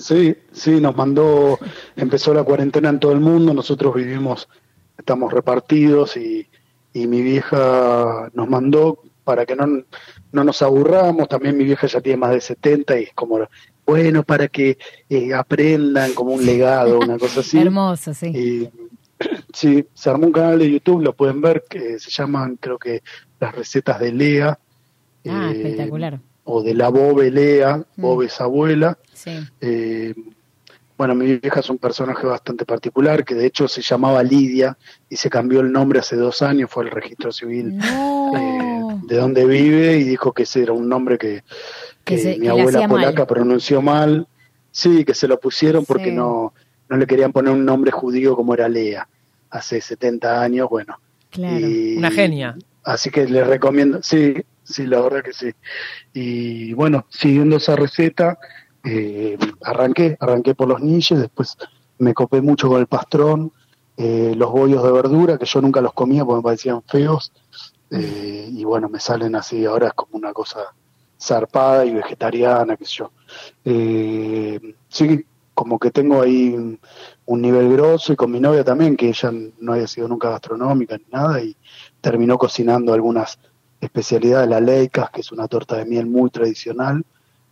Sí, 0.00 0.34
sí, 0.50 0.80
nos 0.80 0.96
mandó, 0.96 1.58
empezó 1.94 2.32
la 2.32 2.42
cuarentena 2.42 2.88
en 2.88 2.98
todo 2.98 3.12
el 3.12 3.20
mundo, 3.20 3.52
nosotros 3.52 3.94
vivimos, 3.94 4.48
estamos 4.96 5.30
repartidos 5.30 6.16
y, 6.16 6.48
y 6.94 7.06
mi 7.06 7.20
vieja 7.20 8.30
nos 8.32 8.48
mandó 8.48 9.02
para 9.24 9.44
que 9.44 9.54
no, 9.54 9.66
no 10.32 10.44
nos 10.44 10.62
aburramos, 10.62 11.28
también 11.28 11.58
mi 11.58 11.64
vieja 11.64 11.86
ya 11.86 12.00
tiene 12.00 12.16
más 12.16 12.30
de 12.30 12.40
70 12.40 12.98
y 12.98 13.02
es 13.04 13.12
como, 13.12 13.40
bueno, 13.84 14.22
para 14.22 14.48
que 14.48 14.78
eh, 15.10 15.34
aprendan 15.34 16.14
como 16.14 16.32
un 16.32 16.46
legado, 16.46 16.98
una 16.98 17.18
cosa 17.18 17.40
así. 17.40 17.58
Hermoso, 17.60 18.14
sí. 18.14 18.28
Y, 18.28 18.70
sí, 19.52 19.86
se 19.92 20.08
armó 20.08 20.28
un 20.28 20.32
canal 20.32 20.58
de 20.58 20.70
YouTube, 20.70 21.02
lo 21.02 21.12
pueden 21.12 21.42
ver, 21.42 21.64
que 21.68 21.98
se 21.98 22.10
llaman, 22.10 22.56
creo 22.56 22.78
que, 22.78 23.02
las 23.38 23.54
recetas 23.54 24.00
de 24.00 24.12
Lea. 24.12 24.58
Ah, 25.28 25.50
eh, 25.52 25.56
espectacular 25.56 26.20
o 26.44 26.62
de 26.62 26.74
la 26.74 26.88
Bobe 26.88 27.30
Lea, 27.30 27.76
mm. 27.76 28.00
Bobe 28.00 28.26
es 28.26 28.40
abuela. 28.40 28.98
Eh, 29.60 30.14
bueno, 30.96 31.14
mi 31.14 31.38
vieja 31.38 31.60
es 31.60 31.70
un 31.70 31.78
personaje 31.78 32.26
bastante 32.26 32.66
particular, 32.66 33.24
que 33.24 33.34
de 33.34 33.46
hecho 33.46 33.68
se 33.68 33.80
llamaba 33.80 34.22
Lidia 34.22 34.76
y 35.08 35.16
se 35.16 35.30
cambió 35.30 35.60
el 35.60 35.72
nombre 35.72 35.98
hace 35.98 36.16
dos 36.16 36.42
años, 36.42 36.70
fue 36.70 36.84
el 36.84 36.90
registro 36.90 37.32
civil 37.32 37.78
eh, 38.36 38.70
de 39.06 39.16
donde 39.16 39.46
vive 39.46 39.96
y 39.96 40.04
dijo 40.04 40.32
que 40.32 40.42
ese 40.42 40.62
era 40.62 40.72
un 40.72 40.88
nombre 40.88 41.16
que, 41.16 41.42
mi 42.38 42.48
abuela 42.48 42.86
polaca 42.88 43.26
pronunció 43.26 43.80
mal. 43.80 44.26
Sí, 44.72 45.04
que 45.04 45.14
se 45.14 45.26
lo 45.26 45.40
pusieron 45.40 45.84
porque 45.84 46.12
no, 46.12 46.52
no 46.88 46.96
le 46.96 47.06
querían 47.06 47.32
poner 47.32 47.52
un 47.52 47.64
nombre 47.64 47.90
judío 47.90 48.36
como 48.36 48.54
era 48.54 48.68
Lea 48.68 49.08
hace 49.50 49.80
70 49.80 50.42
años, 50.42 50.68
bueno. 50.68 50.98
Una 51.36 52.10
genia. 52.10 52.56
Así 52.82 53.10
que 53.10 53.26
les 53.26 53.46
recomiendo, 53.46 54.02
sí, 54.02 54.34
sí, 54.70 54.86
la 54.86 55.00
verdad 55.00 55.22
que 55.22 55.32
sí. 55.32 55.50
Y 56.12 56.72
bueno, 56.74 57.06
siguiendo 57.10 57.56
esa 57.56 57.76
receta, 57.76 58.38
eh, 58.84 59.36
arranqué, 59.62 60.16
arranqué 60.20 60.54
por 60.54 60.68
los 60.68 60.80
niches, 60.80 61.18
después 61.18 61.56
me 61.98 62.14
copé 62.14 62.40
mucho 62.40 62.68
con 62.68 62.80
el 62.80 62.86
pastrón, 62.86 63.52
eh, 63.96 64.32
los 64.36 64.50
bollos 64.50 64.82
de 64.82 64.92
verdura, 64.92 65.38
que 65.38 65.44
yo 65.44 65.60
nunca 65.60 65.80
los 65.80 65.92
comía 65.92 66.24
porque 66.24 66.38
me 66.38 66.42
parecían 66.42 66.82
feos, 66.82 67.32
eh, 67.90 68.48
y 68.50 68.64
bueno, 68.64 68.88
me 68.88 69.00
salen 69.00 69.34
así, 69.34 69.66
ahora 69.66 69.88
es 69.88 69.94
como 69.94 70.16
una 70.16 70.32
cosa 70.32 70.60
zarpada 71.20 71.84
y 71.84 71.92
vegetariana, 71.92 72.76
qué 72.76 72.84
sé 72.86 72.94
yo. 72.96 73.12
sí, 74.88 75.26
como 75.52 75.78
que 75.78 75.90
tengo 75.90 76.22
ahí 76.22 76.54
un, 76.54 76.80
un, 77.26 77.42
nivel 77.42 77.70
grosso 77.70 78.14
y 78.14 78.16
con 78.16 78.30
mi 78.30 78.40
novia 78.40 78.64
también, 78.64 78.96
que 78.96 79.08
ella 79.10 79.30
no 79.58 79.74
había 79.74 79.86
sido 79.86 80.08
nunca 80.08 80.30
gastronómica 80.30 80.96
ni 80.96 81.04
nada, 81.12 81.42
y 81.42 81.54
terminó 82.00 82.38
cocinando 82.38 82.94
algunas 82.94 83.38
especialidad 83.80 84.42
de 84.42 84.46
la 84.48 84.60
Leicas, 84.60 85.10
que 85.10 85.20
es 85.20 85.32
una 85.32 85.48
torta 85.48 85.76
de 85.76 85.84
miel 85.84 86.06
muy 86.06 86.30
tradicional, 86.30 87.04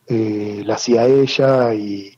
eh, 0.06 0.62
la 0.64 0.74
hacía 0.74 1.06
ella 1.06 1.74
y, 1.74 2.16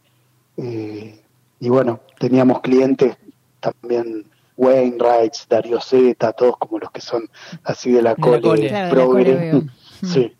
eh, 0.56 1.20
y 1.58 1.68
bueno, 1.68 2.00
teníamos 2.18 2.60
clientes 2.60 3.16
también 3.60 4.26
Wainwrights, 4.56 5.46
Dario 5.48 5.80
Zeta, 5.80 6.32
todos 6.32 6.56
como 6.58 6.78
los 6.78 6.90
que 6.90 7.00
son 7.00 7.28
así 7.64 7.92
de 7.92 8.02
la 8.02 8.14
cole, 8.14 8.70
sí, 10.04 10.32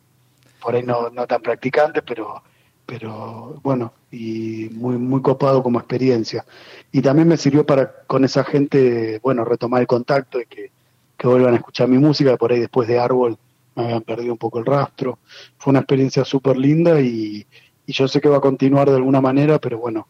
por 0.60 0.74
ahí 0.74 0.82
no, 0.82 1.10
no 1.10 1.26
tan 1.26 1.40
practicantes, 1.40 2.02
pero 2.06 2.42
pero 2.86 3.60
bueno, 3.62 3.92
y 4.10 4.68
muy 4.72 4.96
muy 4.98 5.22
copado 5.22 5.62
como 5.62 5.78
experiencia. 5.78 6.44
Y 6.90 7.00
también 7.02 7.28
me 7.28 7.36
sirvió 7.36 7.64
para 7.64 8.02
con 8.08 8.24
esa 8.24 8.42
gente, 8.42 9.20
bueno, 9.22 9.44
retomar 9.44 9.80
el 9.80 9.86
contacto 9.86 10.40
y 10.40 10.46
que, 10.46 10.72
que 11.16 11.28
vuelvan 11.28 11.54
a 11.54 11.58
escuchar 11.58 11.86
mi 11.86 11.98
música, 11.98 12.36
por 12.36 12.50
ahí 12.50 12.58
después 12.58 12.88
de 12.88 12.98
Árbol 12.98 13.38
me 13.74 13.84
habían 13.84 14.02
perdido 14.02 14.32
un 14.32 14.38
poco 14.38 14.58
el 14.58 14.66
rastro. 14.66 15.18
Fue 15.58 15.70
una 15.70 15.80
experiencia 15.80 16.24
súper 16.24 16.56
linda 16.56 17.00
y, 17.00 17.46
yo 17.86 18.06
sé 18.06 18.20
que 18.20 18.28
va 18.28 18.36
a 18.36 18.40
continuar 18.40 18.88
de 18.88 18.96
alguna 18.96 19.20
manera, 19.20 19.58
pero 19.58 19.78
bueno, 19.78 20.06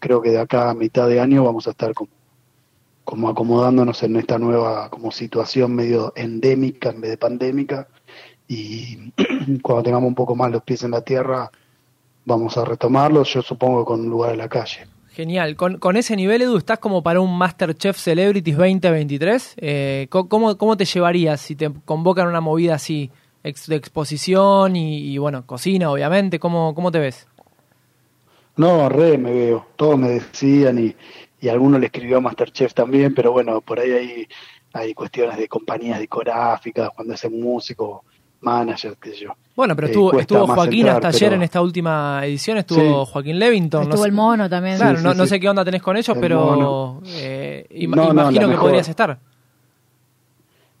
creo 0.00 0.20
que 0.20 0.30
de 0.30 0.40
acá 0.40 0.70
a 0.70 0.74
mitad 0.74 1.08
de 1.08 1.20
año 1.20 1.44
vamos 1.44 1.68
a 1.68 1.70
estar 1.70 1.94
como, 1.94 2.10
como 3.04 3.28
acomodándonos 3.28 4.02
en 4.02 4.16
esta 4.16 4.36
nueva 4.36 4.90
como 4.90 5.12
situación 5.12 5.74
medio 5.76 6.12
endémica 6.16 6.90
en 6.90 7.00
vez 7.00 7.10
de 7.12 7.16
pandémica 7.16 7.86
y 8.48 9.12
cuando 9.62 9.84
tengamos 9.84 10.08
un 10.08 10.16
poco 10.16 10.34
más 10.34 10.50
los 10.50 10.64
pies 10.64 10.82
en 10.82 10.90
la 10.90 11.02
tierra 11.02 11.50
vamos 12.24 12.56
a 12.56 12.64
retomarlos, 12.64 13.32
yo 13.32 13.42
supongo 13.42 13.84
con 13.84 14.00
un 14.00 14.10
lugar 14.10 14.32
en 14.32 14.38
la 14.38 14.48
calle. 14.48 14.86
Genial. 15.14 15.54
Con, 15.54 15.96
ese 15.96 16.16
nivel, 16.16 16.42
Edu, 16.42 16.56
¿estás 16.56 16.80
como 16.80 17.00
para 17.00 17.20
un 17.20 17.38
Masterchef 17.38 17.96
Celebrities 17.96 18.56
2023? 18.56 19.54
Eh, 19.58 20.08
¿cómo, 20.10 20.58
¿Cómo 20.58 20.76
te 20.76 20.84
llevarías 20.84 21.40
si 21.40 21.54
te 21.54 21.70
convocan 21.84 22.26
una 22.26 22.40
movida 22.40 22.74
así 22.74 23.12
de 23.44 23.76
exposición 23.76 24.74
y, 24.74 25.16
bueno, 25.18 25.46
cocina, 25.46 25.92
obviamente? 25.92 26.40
¿Cómo, 26.40 26.74
¿Cómo 26.74 26.90
te 26.90 26.98
ves? 26.98 27.28
No, 28.56 28.88
re 28.88 29.16
me 29.16 29.30
veo. 29.30 29.66
Todos 29.76 29.96
me 29.96 30.08
decían 30.08 30.80
y, 30.84 30.96
y 31.40 31.48
alguno 31.48 31.78
le 31.78 31.86
escribió 31.86 32.16
a 32.16 32.20
Masterchef 32.20 32.74
también, 32.74 33.14
pero 33.14 33.30
bueno, 33.30 33.60
por 33.60 33.78
ahí 33.78 33.92
hay, 33.92 34.28
hay 34.72 34.94
cuestiones 34.94 35.36
de 35.36 35.46
compañías 35.46 36.00
discográficas, 36.00 36.90
cuando 36.92 37.14
es 37.14 37.22
un 37.22 37.40
manager, 38.44 38.96
que 39.00 39.12
yo. 39.16 39.30
Bueno, 39.56 39.74
pero 39.76 39.86
Eh, 39.86 39.90
estuvo, 39.90 40.18
estuvo 40.18 40.46
Joaquín 40.46 40.80
entrar, 40.80 40.96
hasta 40.96 41.08
ayer 41.08 41.20
pero- 41.30 41.36
en 41.36 41.42
esta 41.42 41.62
última 41.62 42.20
edición, 42.24 42.58
estuvo 42.58 43.04
Sí. 43.06 43.12
Joaquín 43.12 43.38
Levington. 43.38 43.80
no 43.82 43.88
Estuvo 43.90 44.02
sé- 44.02 44.08
el 44.08 44.14
mono 44.14 44.48
también. 44.50 44.76
Claro, 44.76 44.98
Sí, 44.98 45.04
no, 45.04 45.12
sí, 45.12 45.18
no 45.18 45.24
sí. 45.24 45.30
sé 45.30 45.40
qué 45.40 45.48
onda 45.48 45.64
tenés 45.64 45.82
con 45.82 45.96
ellos, 45.96 46.14
El 46.16 46.20
pero 46.20 47.00
eh, 47.06 47.66
ima- 47.70 47.96
No, 47.96 48.06
no, 48.06 48.12
imagino 48.22 48.40
que 48.42 48.46
mejor. 48.48 48.62
podrías 48.64 48.88
estar. 48.88 49.18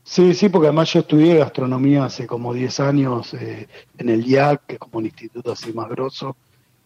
Sí, 0.02 0.34
sí, 0.34 0.48
porque 0.50 0.66
además 0.68 0.92
yo 0.92 1.00
estudié 1.00 1.38
gastronomía 1.38 2.04
hace 2.04 2.26
como 2.26 2.52
10 2.52 2.78
años 2.80 3.32
eh, 3.34 3.68
en 3.96 4.08
el 4.10 4.26
IAC, 4.26 4.66
que 4.66 4.72
es 4.74 4.78
como 4.78 4.98
un 4.98 5.06
instituto 5.06 5.52
así 5.52 5.72
más 5.72 5.88
grosso. 5.88 6.36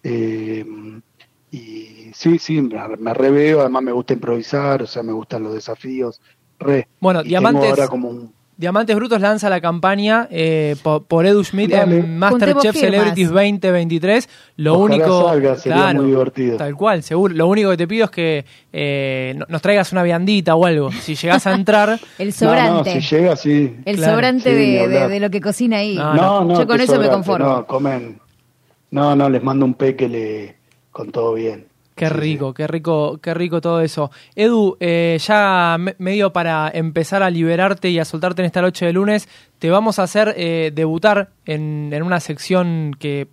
Eh, 0.04 0.64
y 1.50 2.10
sí, 2.14 2.38
sí, 2.38 2.62
me, 2.62 2.96
me 2.98 3.14
reveo, 3.14 3.60
además 3.60 3.82
me 3.82 3.92
gusta 3.92 4.12
improvisar, 4.12 4.82
o 4.82 4.86
sea, 4.86 5.02
me 5.02 5.12
gustan 5.12 5.42
los 5.42 5.54
desafíos. 5.54 6.20
Re. 6.60 6.86
Bueno, 7.00 7.20
Y 7.20 7.24
tengo 7.24 7.40
Diamantes- 7.40 7.70
ahora 7.70 7.88
como 7.88 8.08
un- 8.10 8.32
Diamantes 8.58 8.96
Brutos 8.96 9.20
lanza 9.20 9.48
la 9.48 9.60
campaña 9.60 10.26
eh, 10.32 10.74
po- 10.82 11.04
por, 11.04 11.24
Edu 11.26 11.44
Schmidt 11.44 11.70
Dale. 11.70 11.98
en 12.00 12.18
Masterchef. 12.18 12.74
Celebrities 12.76 13.28
2023. 13.30 14.28
Lo 14.56 14.74
Ojalá 14.80 14.96
único. 14.96 15.28
salga, 15.28 15.56
sería 15.56 15.94
muy 15.94 16.06
divertido. 16.06 16.56
Tal 16.56 16.74
cual, 16.74 17.04
seguro. 17.04 17.32
Lo 17.34 17.46
único 17.46 17.70
que 17.70 17.76
te 17.76 17.86
pido 17.86 18.06
es 18.06 18.10
que 18.10 18.44
eh, 18.72 19.34
no- 19.38 19.46
nos 19.48 19.62
traigas 19.62 19.92
una 19.92 20.02
viandita 20.02 20.56
o 20.56 20.66
algo. 20.66 20.90
Si 20.90 21.14
llegás 21.14 21.46
a 21.46 21.54
entrar. 21.54 22.00
El 22.18 22.32
sobrante. 22.32 22.94
no, 22.96 23.00
si 23.00 23.14
llega, 23.14 23.36
sí. 23.36 23.76
el 23.84 23.96
Claro. 23.96 24.12
sobrante 24.14 24.50
Sí, 24.50 24.56
de, 24.56 24.62
de- 24.72 24.80
hablar. 24.82 25.08
de 25.10 25.20
lo 25.20 25.30
que 25.30 25.40
cocina 25.40 25.76
ahí. 25.76 25.94
No, 25.94 26.14
No, 26.14 26.44
no, 26.44 26.58
Yo 26.58 26.66
con 26.66 26.80
eso 26.80 26.98
me 26.98 27.08
conformo. 27.08 27.46
No, 27.46 27.64
comen. 27.66 28.18
No, 28.90 29.14
no, 29.14 29.30
les 29.30 29.40
mando 29.42 29.64
un 29.66 29.74
peque 29.74 30.56
con 30.90 31.12
todo 31.12 31.34
bien. 31.34 31.68
Qué 31.98 32.08
rico, 32.08 32.54
qué 32.54 32.66
rico, 32.68 33.18
qué 33.20 33.34
rico 33.34 33.60
todo 33.60 33.80
eso. 33.80 34.10
Edu, 34.36 34.76
eh, 34.78 35.18
ya 35.20 35.76
me- 35.80 35.96
medio 35.98 36.32
para 36.32 36.70
empezar 36.72 37.24
a 37.24 37.30
liberarte 37.30 37.90
y 37.90 37.98
a 37.98 38.04
soltarte 38.04 38.40
en 38.42 38.46
esta 38.46 38.62
noche 38.62 38.86
de 38.86 38.92
lunes, 38.92 39.28
te 39.58 39.68
vamos 39.68 39.98
a 39.98 40.04
hacer 40.04 40.32
eh, 40.36 40.70
debutar 40.72 41.30
en, 41.44 41.90
en 41.92 42.02
una 42.04 42.20
sección 42.20 42.94
que 43.00 43.26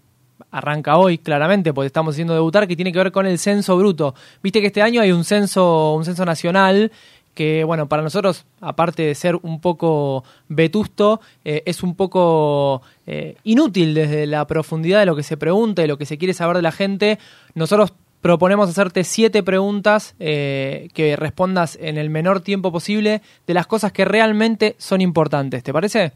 arranca 0.49 0.97
hoy, 0.97 1.19
claramente, 1.19 1.73
porque 1.73 1.88
estamos 1.88 2.15
haciendo 2.15 2.34
debutar, 2.34 2.67
que 2.67 2.75
tiene 2.75 2.91
que 2.91 2.97
ver 2.97 3.12
con 3.12 3.28
el 3.28 3.38
censo 3.38 3.78
bruto. 3.78 4.15
Viste 4.41 4.62
que 4.62 4.67
este 4.67 4.82
año 4.82 4.99
hay 5.01 5.12
un 5.12 5.23
censo, 5.25 5.93
un 5.93 6.04
censo 6.04 6.25
nacional 6.25 6.91
que, 7.36 7.65
bueno, 7.65 7.88
para 7.88 8.01
nosotros, 8.01 8.45
aparte 8.62 9.04
de 9.04 9.13
ser 9.13 9.36
un 9.43 9.60
poco 9.60 10.23
vetusto, 10.47 11.19
eh, 11.43 11.62
es 11.65 11.84
un 11.84 11.93
poco 11.95 12.82
eh, 13.06 13.36
inútil 13.43 13.93
desde 13.93 14.25
la 14.25 14.47
profundidad 14.47 15.01
de 15.01 15.06
lo 15.06 15.15
que 15.17 15.23
se 15.23 15.36
pregunta 15.38 15.84
y 15.84 15.88
lo 15.88 15.97
que 15.97 16.06
se 16.06 16.17
quiere 16.17 16.34
saber 16.34 16.56
de 16.56 16.62
la 16.63 16.71
gente. 16.71 17.19
Nosotros 17.54 17.93
proponemos 18.25 18.67
hacerte 18.67 19.03
siete 19.03 19.43
preguntas 19.43 20.15
eh, 20.17 20.89
que 20.95 21.15
respondas 21.15 21.77
en 21.79 21.99
el 21.99 22.09
menor 22.09 22.41
tiempo 22.41 22.71
posible 22.71 23.21
de 23.45 23.53
las 23.53 23.67
cosas 23.67 23.91
que 23.91 24.03
realmente 24.03 24.75
son 24.79 25.01
importantes. 25.01 25.61
¿Te 25.61 25.71
parece? 25.71 26.11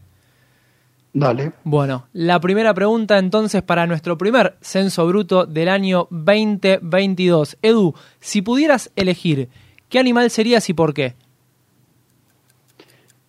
Dale. 1.12 1.52
Bueno, 1.62 2.08
la 2.12 2.40
primera 2.40 2.74
pregunta 2.74 3.16
entonces 3.16 3.62
para 3.62 3.86
nuestro 3.86 4.18
primer 4.18 4.56
censo 4.60 5.06
bruto 5.06 5.46
del 5.46 5.68
año 5.68 6.08
2022. 6.10 7.58
Edu, 7.62 7.94
si 8.18 8.42
pudieras 8.42 8.90
elegir, 8.96 9.48
¿qué 9.88 10.00
animal 10.00 10.32
serías 10.32 10.68
y 10.68 10.74
por 10.74 10.92
qué? 10.92 11.14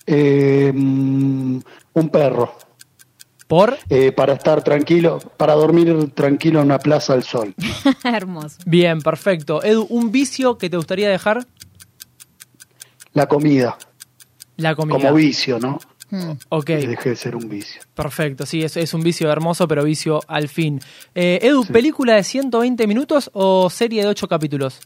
Eh, 0.07 0.71
mm, 0.73 1.59
un 1.93 2.09
perro. 2.09 2.55
¿Por? 3.51 3.77
eh, 3.89 4.13
para 4.13 4.31
estar 4.33 4.63
tranquilo, 4.63 5.19
para 5.35 5.55
dormir 5.55 6.11
tranquilo 6.13 6.59
en 6.61 6.67
una 6.67 6.79
plaza 6.79 7.11
al 7.11 7.23
sol. 7.23 7.53
Hermoso. 8.05 8.55
Bien, 8.65 9.01
perfecto. 9.01 9.61
Edu, 9.61 9.85
¿un 9.89 10.09
vicio 10.09 10.57
que 10.57 10.69
te 10.69 10.77
gustaría 10.77 11.09
dejar? 11.09 11.45
La 13.11 13.27
comida, 13.27 13.77
La 14.55 14.73
comida. 14.73 14.97
como 14.97 15.13
vicio, 15.13 15.59
¿no? 15.59 15.79
Hmm. 16.11 16.31
Ok, 16.47 16.65
Que 16.65 16.87
deje 16.87 17.09
de 17.09 17.15
ser 17.17 17.35
un 17.35 17.49
vicio. 17.49 17.81
perfecto. 17.93 18.45
Sí, 18.45 18.63
es, 18.63 18.77
es 18.77 18.93
un 18.93 19.01
vicio 19.01 19.29
hermoso, 19.29 19.67
pero 19.67 19.83
vicio 19.83 20.21
al 20.29 20.47
fin. 20.47 20.79
Eh, 21.13 21.39
Edu, 21.41 21.65
¿película 21.65 22.15
de 22.15 22.23
120 22.23 22.87
minutos 22.87 23.29
o 23.33 23.69
serie 23.69 24.01
de 24.03 24.07
8 24.07 24.27
capítulos? 24.29 24.79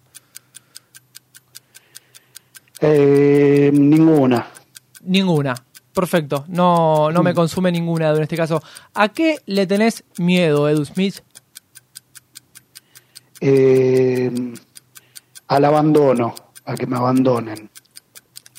Eh, 2.81 3.69
ninguna. 3.73 4.47
Ninguna. 5.03 5.55
Perfecto. 5.95 6.43
No, 6.49 7.09
no 7.09 7.23
me 7.23 7.33
consume 7.33 7.71
ninguna, 7.71 8.09
Edu, 8.09 8.17
en 8.17 8.23
este 8.23 8.35
caso. 8.35 8.61
¿A 8.93 9.07
qué 9.09 9.37
le 9.45 9.65
tenés 9.65 10.03
miedo, 10.17 10.67
Edu 10.67 10.83
Smith? 10.83 11.21
Eh, 13.39 14.29
al 15.47 15.65
abandono, 15.65 16.35
a 16.65 16.75
que 16.75 16.85
me 16.85 16.97
abandonen. 16.97 17.69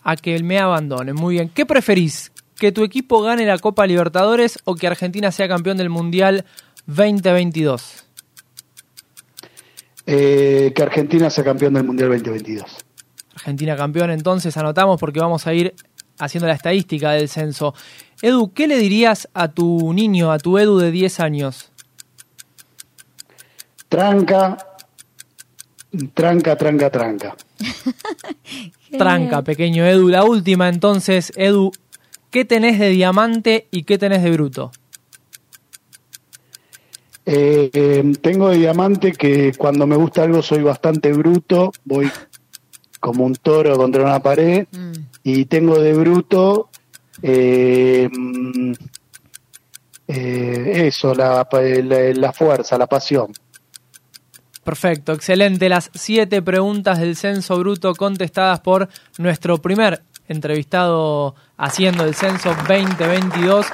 A 0.03 0.17
que 0.17 0.43
me 0.43 0.59
abandone. 0.59 1.13
Muy 1.13 1.35
bien. 1.35 1.51
¿Qué 1.51 1.67
preferís? 1.67 2.33
¿Que 2.59 2.73
tu 2.73 2.85
equipo 2.85 3.21
gane 3.21 3.45
la 3.45 3.59
Copa 3.59 3.87
Libertadores 3.87 4.59
o 4.65 4.75
que 4.75 4.87
Argentina 4.87 5.31
sea 5.31 5.47
campeón 5.47 5.77
del 5.77 5.91
Mundial 5.91 6.47
2022? 6.87 8.07
Eh, 10.07 10.73
que 10.75 10.83
Argentina 10.83 11.29
sea 11.29 11.45
campeón 11.45 11.75
del 11.75 11.85
Mundial 11.85 12.09
2022. 12.09 12.65
Argentina 13.35 13.77
campeón, 13.77 14.11
entonces 14.11 14.57
anotamos 14.57 14.99
porque 14.99 15.21
vamos 15.21 15.47
a 15.47 15.53
ir 15.53 15.75
haciendo 16.19 16.47
la 16.47 16.55
estadística 16.55 17.13
del 17.13 17.29
censo. 17.29 17.75
Edu, 18.23 18.53
¿qué 18.53 18.67
le 18.67 18.79
dirías 18.79 19.29
a 19.35 19.49
tu 19.49 19.93
niño, 19.93 20.33
a 20.33 20.39
tu 20.39 20.59
Edu 20.59 20.79
de 20.79 20.91
10 20.91 21.21
años? 21.21 21.71
Tranca, 23.89 24.57
tranca, 26.15 26.57
tranca, 26.57 26.91
tranca. 26.91 27.37
Tranca, 28.97 29.43
pequeño 29.43 29.85
Edu. 29.85 30.09
La 30.09 30.25
última, 30.25 30.69
entonces, 30.69 31.33
Edu, 31.37 31.73
¿qué 32.31 32.45
tenés 32.45 32.79
de 32.79 32.91
diamante 32.91 33.67
y 33.71 33.83
qué 33.83 33.99
tenés 33.99 34.23
de 34.23 34.31
bruto? 34.31 34.71
Eh, 37.27 37.71
eh, 37.73 38.13
tengo 38.23 38.49
de 38.51 38.59
diamante 38.59 39.13
que 39.13 39.53
cuando 39.59 39.87
me 39.87 39.97
gusta 39.97 40.23
algo 40.23 40.43
soy 40.43 40.63
bastante 40.63 41.13
bruto, 41.13 41.73
voy 41.85 42.09
como 43.01 43.25
un 43.25 43.35
toro 43.35 43.77
contra 43.77 44.05
una 44.05 44.21
pared. 44.21 44.67
Mm. 44.71 44.93
Y 45.29 45.47
tengo 45.47 45.81
de 45.81 45.93
bruto 45.93 46.71
eh, 47.21 48.09
mm, 48.17 48.73
eh, 50.07 50.87
eso, 50.87 51.17
la, 51.17 51.49
la, 51.51 52.13
la 52.15 52.33
fuerza, 52.33 52.79
la 52.79 52.87
pasión. 52.87 53.33
Perfecto, 54.63 55.13
excelente. 55.13 55.69
Las 55.69 55.91
siete 55.95 56.43
preguntas 56.43 57.01
del 57.01 57.17
censo 57.17 57.59
bruto 57.59 57.97
contestadas 57.97 58.61
por 58.61 58.89
nuestro 59.19 59.59
primer 59.59 60.05
entrevistado 60.29 61.35
haciendo 61.57 62.05
el 62.05 62.15
censo 62.15 62.55
2022. 62.69 63.67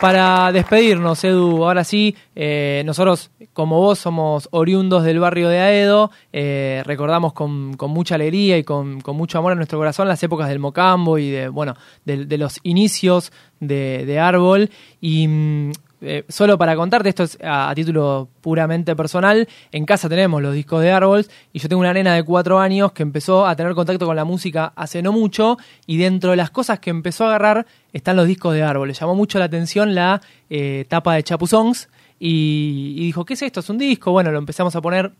Para 0.00 0.52
despedirnos, 0.52 1.24
Edu, 1.24 1.64
ahora 1.64 1.82
sí, 1.82 2.14
eh, 2.36 2.82
nosotros 2.86 3.32
como 3.52 3.80
vos 3.80 3.98
somos 3.98 4.48
oriundos 4.52 5.02
del 5.02 5.18
barrio 5.18 5.48
de 5.48 5.58
Aedo, 5.58 6.12
eh, 6.32 6.82
recordamos 6.84 7.32
con, 7.32 7.76
mucha 7.76 8.14
alegría 8.14 8.56
y 8.58 8.62
con, 8.62 9.02
mucho 9.04 9.38
amor 9.38 9.52
en 9.52 9.58
nuestro 9.58 9.76
corazón 9.76 10.06
las 10.06 10.22
épocas 10.22 10.48
del 10.48 10.60
Mocambo 10.60 11.18
y 11.18 11.30
de, 11.30 11.48
bueno, 11.48 11.74
de, 12.04 12.26
de 12.26 12.38
los 12.38 12.60
inicios 12.62 13.32
de, 13.58 14.04
de 14.06 14.20
Árbol. 14.20 14.70
Y 15.00 15.26
mm, 15.26 15.72
eh, 16.00 16.24
solo 16.28 16.56
para 16.58 16.76
contarte, 16.76 17.08
esto 17.08 17.24
es 17.24 17.38
a, 17.42 17.72
título 17.74 18.28
puramente 18.40 18.94
personal, 18.94 19.48
en 19.72 19.84
casa 19.84 20.08
tenemos 20.08 20.40
los 20.40 20.54
discos 20.54 20.82
de 20.82 20.92
Árboles 20.92 21.30
y 21.52 21.58
yo 21.58 21.68
tengo 21.68 21.80
una 21.80 21.92
nena 21.92 22.14
de 22.14 22.22
cuatro 22.22 22.60
años 22.60 22.92
que 22.92 23.02
empezó 23.02 23.46
a 23.46 23.56
tener 23.56 23.74
contacto 23.74 24.06
con 24.06 24.14
la 24.14 24.24
música 24.24 24.72
hace 24.76 25.02
no 25.02 25.12
mucho 25.12 25.58
y 25.86 25.96
dentro 25.96 26.30
de 26.30 26.36
las 26.36 26.50
cosas 26.50 26.78
que 26.78 26.90
empezó 26.90 27.24
a 27.24 27.28
agarrar 27.28 27.66
están 27.92 28.16
los 28.16 28.26
discos 28.26 28.54
de 28.54 28.62
Árboles. 28.62 29.00
Llamó 29.00 29.14
mucho 29.14 29.38
la 29.38 29.46
atención 29.46 29.94
la 29.94 30.20
eh, 30.50 30.84
tapa 30.88 31.14
de 31.14 31.22
Chapuzongs 31.24 31.88
y, 32.20 32.94
y 32.96 33.06
dijo, 33.06 33.24
¿qué 33.24 33.34
es 33.34 33.42
esto? 33.42 33.60
¿Es 33.60 33.70
un 33.70 33.78
disco? 33.78 34.12
Bueno, 34.12 34.30
lo 34.30 34.38
empezamos 34.38 34.76
a 34.76 34.80
poner 34.80 35.12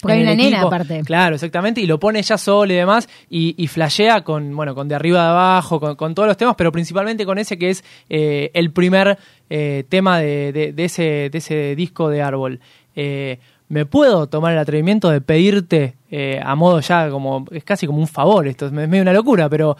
porque 0.00 0.18
hay 0.18 0.22
una 0.22 0.34
nena 0.34 0.62
aparte. 0.62 1.02
Claro, 1.04 1.34
exactamente. 1.34 1.80
Y 1.80 1.86
lo 1.86 1.98
pone 1.98 2.18
ella 2.18 2.38
sola 2.38 2.72
y 2.72 2.76
demás. 2.76 3.08
Y, 3.30 3.54
y 3.56 3.66
flashea 3.66 4.22
con, 4.22 4.54
bueno, 4.54 4.74
con 4.74 4.88
de 4.88 4.94
arriba 4.94 5.22
de 5.22 5.28
abajo, 5.28 5.80
con, 5.80 5.96
con 5.96 6.14
todos 6.14 6.28
los 6.28 6.36
temas, 6.36 6.54
pero 6.56 6.72
principalmente 6.72 7.24
con 7.24 7.38
ese 7.38 7.58
que 7.58 7.70
es 7.70 7.84
eh, 8.08 8.50
el 8.54 8.70
primer 8.72 9.18
eh, 9.48 9.84
tema 9.88 10.18
de, 10.18 10.52
de, 10.52 10.72
de, 10.72 10.84
ese, 10.84 11.30
de 11.30 11.38
ese 11.38 11.74
disco 11.76 12.08
de 12.08 12.22
árbol. 12.22 12.60
Eh, 12.94 13.38
¿Me 13.68 13.84
puedo 13.84 14.28
tomar 14.28 14.52
el 14.52 14.58
atrevimiento 14.58 15.10
de 15.10 15.20
pedirte 15.20 15.96
a 16.40 16.54
modo 16.54 16.80
ya 16.80 17.10
como, 17.10 17.44
es 17.50 17.64
casi 17.64 17.86
como 17.86 17.98
un 17.98 18.06
favor 18.06 18.46
esto, 18.46 18.66
es 18.66 18.72
medio 18.72 19.02
una 19.02 19.12
locura, 19.12 19.48
pero 19.48 19.76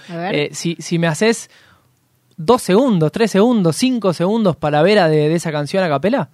si, 0.50 0.76
si 0.80 0.98
me 0.98 1.06
haces 1.06 1.48
dos 2.36 2.62
segundos, 2.62 3.12
tres 3.12 3.30
segundos, 3.30 3.76
cinco 3.76 4.12
segundos 4.12 4.56
para 4.56 4.82
ver 4.82 4.98
a 4.98 5.08
de, 5.08 5.28
de 5.28 5.34
esa 5.36 5.52
canción 5.52 5.84
a 5.84 5.88
capela? 5.88 6.30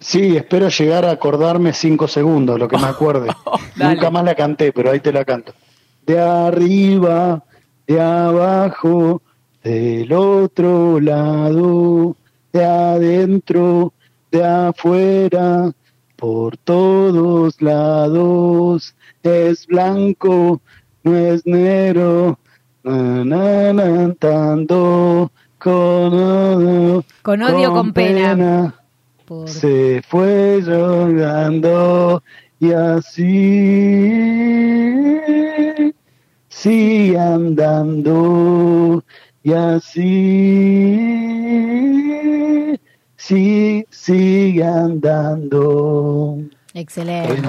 Sí, 0.00 0.36
espero 0.36 0.68
llegar 0.68 1.04
a 1.04 1.12
acordarme 1.12 1.72
cinco 1.72 2.08
segundos, 2.08 2.58
lo 2.58 2.66
que 2.68 2.78
me 2.78 2.86
acuerde. 2.86 3.28
Dale. 3.76 3.94
Nunca 3.94 4.10
más 4.10 4.24
la 4.24 4.34
canté, 4.34 4.72
pero 4.72 4.90
ahí 4.90 5.00
te 5.00 5.12
la 5.12 5.24
canto. 5.24 5.52
De 6.06 6.18
arriba, 6.18 7.44
de 7.86 8.00
abajo, 8.00 9.22
del 9.62 10.12
otro 10.12 11.00
lado, 11.00 12.16
de 12.52 12.64
adentro, 12.64 13.92
de 14.32 14.44
afuera, 14.44 15.70
por 16.16 16.56
todos 16.56 17.60
lados. 17.60 18.94
Es 19.22 19.66
blanco, 19.66 20.62
no 21.02 21.16
es 21.16 21.44
negro, 21.46 22.38
na, 22.82 23.72
na, 23.72 24.14
con 25.58 26.14
odio, 26.14 27.04
con, 27.22 27.42
odio, 27.42 27.72
con, 27.72 27.92
pena, 27.92 28.74
se 29.46 30.02
fue 30.08 30.60
llorando 30.62 32.22
y 32.58 32.72
así 32.72 33.24
sigue 36.48 37.18
andando 37.18 39.04
y 39.42 39.52
así 39.52 41.20
sí, 43.30 43.86
sigue 43.90 44.64
andando. 44.64 46.38
Excelente. 46.72 47.42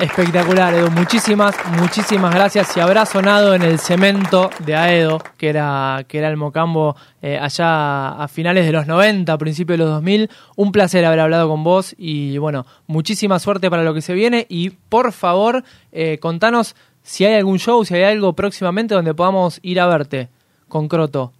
Espectacular, 0.00 0.74
Edu. 0.74 0.90
Muchísimas, 0.90 1.54
muchísimas 1.78 2.34
gracias. 2.34 2.76
Y 2.76 2.80
habrá 2.80 3.06
sonado 3.06 3.54
en 3.54 3.62
el 3.62 3.78
cemento 3.78 4.50
de 4.66 4.74
Aedo, 4.74 5.20
que 5.38 5.48
era, 5.48 6.04
que 6.08 6.18
era 6.18 6.28
el 6.28 6.36
Mocambo 6.36 6.96
eh, 7.22 7.38
allá 7.38 8.20
a 8.20 8.26
finales 8.26 8.66
de 8.66 8.72
los 8.72 8.88
90, 8.88 9.38
principios 9.38 9.78
de 9.78 9.84
los 9.84 9.92
2000. 9.94 10.28
Un 10.56 10.72
placer 10.72 11.04
haber 11.04 11.20
hablado 11.20 11.48
con 11.48 11.62
vos 11.62 11.94
y 11.96 12.36
bueno, 12.38 12.66
muchísima 12.88 13.38
suerte 13.38 13.70
para 13.70 13.84
lo 13.84 13.94
que 13.94 14.02
se 14.02 14.12
viene. 14.12 14.44
Y 14.48 14.70
por 14.70 15.12
favor, 15.12 15.62
eh, 15.92 16.18
contanos 16.18 16.74
si 17.00 17.24
hay 17.24 17.34
algún 17.34 17.60
show, 17.60 17.84
si 17.84 17.94
hay 17.94 18.02
algo 18.02 18.32
próximamente 18.32 18.96
donde 18.96 19.14
podamos 19.14 19.60
ir 19.62 19.78
a 19.78 19.86
verte 19.86 20.30
con 20.68 20.88
Croto. 20.88 21.32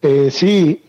Eh, 0.00 0.32
sí, 0.32 0.82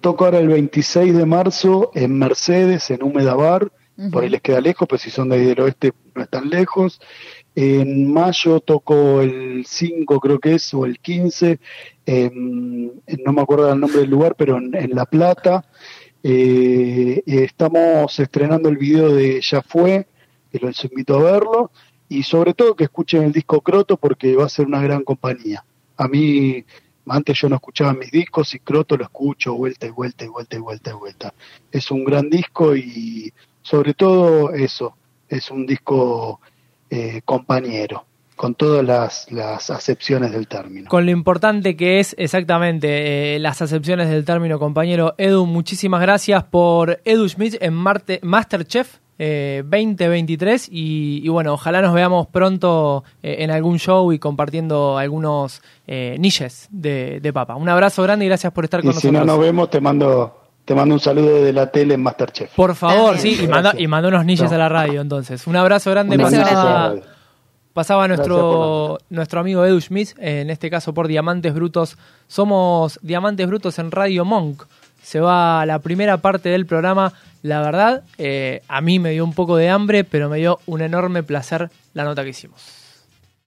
toco 0.00 0.24
ahora 0.24 0.38
el 0.38 0.48
26 0.48 1.14
de 1.14 1.26
marzo 1.26 1.90
en 1.94 2.18
Mercedes, 2.18 2.90
en 2.90 3.02
Húmeda 3.02 3.34
Bar 3.34 3.70
por 4.10 4.22
ahí 4.22 4.30
les 4.30 4.40
queda 4.40 4.60
lejos, 4.60 4.88
pero 4.88 4.98
si 4.98 5.10
son 5.10 5.28
de 5.28 5.36
ahí 5.36 5.44
del 5.44 5.60
oeste 5.60 5.92
no 6.14 6.22
están 6.22 6.48
lejos. 6.48 7.00
En 7.54 8.12
mayo 8.12 8.60
tocó 8.60 9.20
el 9.20 9.64
5, 9.66 10.20
creo 10.20 10.38
que 10.38 10.54
es, 10.54 10.72
o 10.72 10.86
el 10.86 10.98
15, 11.00 11.58
no 12.06 13.32
me 13.32 13.42
acuerdo 13.42 13.72
el 13.72 13.80
nombre 13.80 14.00
del 14.00 14.10
lugar, 14.10 14.34
pero 14.36 14.58
en, 14.58 14.90
La 14.94 15.06
Plata. 15.06 15.64
Eh, 16.22 17.22
estamos 17.24 18.18
estrenando 18.18 18.68
el 18.68 18.76
video 18.76 19.14
de 19.14 19.40
Ya 19.40 19.62
Fue, 19.62 20.06
que 20.52 20.58
los 20.58 20.84
invito 20.84 21.18
a 21.18 21.32
verlo, 21.32 21.70
y 22.10 22.24
sobre 22.24 22.54
todo 22.54 22.74
que 22.74 22.84
escuchen 22.84 23.22
el 23.22 23.32
disco 23.32 23.60
Croto 23.60 23.96
porque 23.96 24.34
va 24.34 24.44
a 24.44 24.48
ser 24.48 24.66
una 24.66 24.82
gran 24.82 25.02
compañía. 25.02 25.64
A 25.96 26.08
mí, 26.08 26.64
antes 27.06 27.38
yo 27.38 27.48
no 27.48 27.56
escuchaba 27.56 27.94
mis 27.94 28.10
discos 28.10 28.54
y 28.54 28.58
Croto 28.58 28.96
lo 28.96 29.04
escucho 29.04 29.54
vuelta 29.54 29.86
y 29.86 29.90
vuelta 29.90 30.24
y 30.24 30.28
vuelta 30.28 30.56
y 30.56 30.60
vuelta 30.60 30.90
y 30.90 30.94
vuelta. 30.94 31.34
Es 31.70 31.90
un 31.90 32.04
gran 32.04 32.28
disco 32.28 32.74
y 32.76 32.82
sobre 33.70 33.94
todo 33.94 34.52
eso, 34.52 34.94
es 35.28 35.48
un 35.50 35.64
disco 35.64 36.40
eh, 36.90 37.20
compañero 37.24 38.04
con 38.34 38.54
todas 38.54 38.82
las, 39.30 39.70
acepciones 39.70 40.32
del 40.32 40.48
término. 40.48 40.88
Con 40.88 41.04
lo 41.04 41.12
importante 41.12 41.76
que 41.76 42.00
es 42.00 42.16
exactamente 42.18 43.36
eh, 43.36 43.38
las 43.38 43.62
acepciones 43.62 44.08
del 44.08 44.24
término, 44.24 44.58
compañero 44.58 45.14
Edu, 45.18 45.46
muchísimas 45.46 46.00
gracias 46.00 46.42
por 46.44 47.00
Edu 47.04 47.28
Schmidt 47.28 47.58
en 47.60 47.74
Marte, 47.74 48.18
Masterchef 48.22 48.96
2023 49.18 50.64
eh, 50.64 50.68
y, 50.72 51.28
bueno, 51.28 51.52
ojalá 51.52 51.82
nos 51.82 51.92
veamos 51.92 52.26
pronto 52.26 53.04
en 53.22 53.50
algún 53.50 53.78
show 53.78 54.10
y 54.12 54.18
compartiendo 54.18 54.96
algunos 54.96 55.60
niches 55.86 56.68
de, 56.70 57.20
de, 57.20 57.32
papa. 57.32 57.54
Un 57.54 57.68
abrazo 57.68 58.02
grande 58.02 58.24
y 58.24 58.28
gracias 58.28 58.52
por 58.54 58.64
estar 58.64 58.80
con 58.80 58.88
nosotros. 58.88 59.10
Si 59.10 59.12
no 59.12 59.26
nos 59.26 59.38
vemos, 59.38 59.68
te 59.68 59.82
mando 59.82 60.39
te 60.70 60.74
mando 60.76 60.94
un 60.94 61.00
saludo 61.00 61.42
de 61.42 61.52
la 61.52 61.68
tele 61.68 61.94
en 61.94 62.00
Masterchef. 62.00 62.54
Por 62.54 62.76
favor, 62.76 63.18
sí, 63.18 63.40
y 63.42 63.48
manda, 63.48 63.74
y 63.76 63.86
unos 63.86 64.24
niños 64.24 64.52
a 64.52 64.56
la 64.56 64.68
radio 64.68 65.00
entonces. 65.00 65.48
Un 65.48 65.56
abrazo 65.56 65.90
grande. 65.90 66.16
pasaba, 66.16 66.94
pasaba 67.72 68.06
nuestro, 68.06 68.98
nuestro 69.08 69.40
amigo 69.40 69.66
Edu 69.66 69.80
Schmidt, 69.80 70.10
en 70.18 70.48
este 70.48 70.70
caso 70.70 70.94
por 70.94 71.08
Diamantes 71.08 71.54
Brutos. 71.54 71.98
Somos 72.28 73.00
Diamantes 73.02 73.48
Brutos 73.48 73.80
en 73.80 73.90
Radio 73.90 74.24
Monk. 74.24 74.62
Se 75.02 75.18
va 75.18 75.66
la 75.66 75.80
primera 75.80 76.18
parte 76.18 76.50
del 76.50 76.66
programa. 76.66 77.14
La 77.42 77.62
verdad, 77.62 78.04
eh, 78.18 78.62
a 78.68 78.80
mí 78.80 79.00
me 79.00 79.10
dio 79.10 79.24
un 79.24 79.34
poco 79.34 79.56
de 79.56 79.70
hambre, 79.70 80.04
pero 80.04 80.28
me 80.28 80.38
dio 80.38 80.60
un 80.66 80.82
enorme 80.82 81.24
placer 81.24 81.68
la 81.94 82.04
nota 82.04 82.22
que 82.22 82.28
hicimos. 82.28 82.79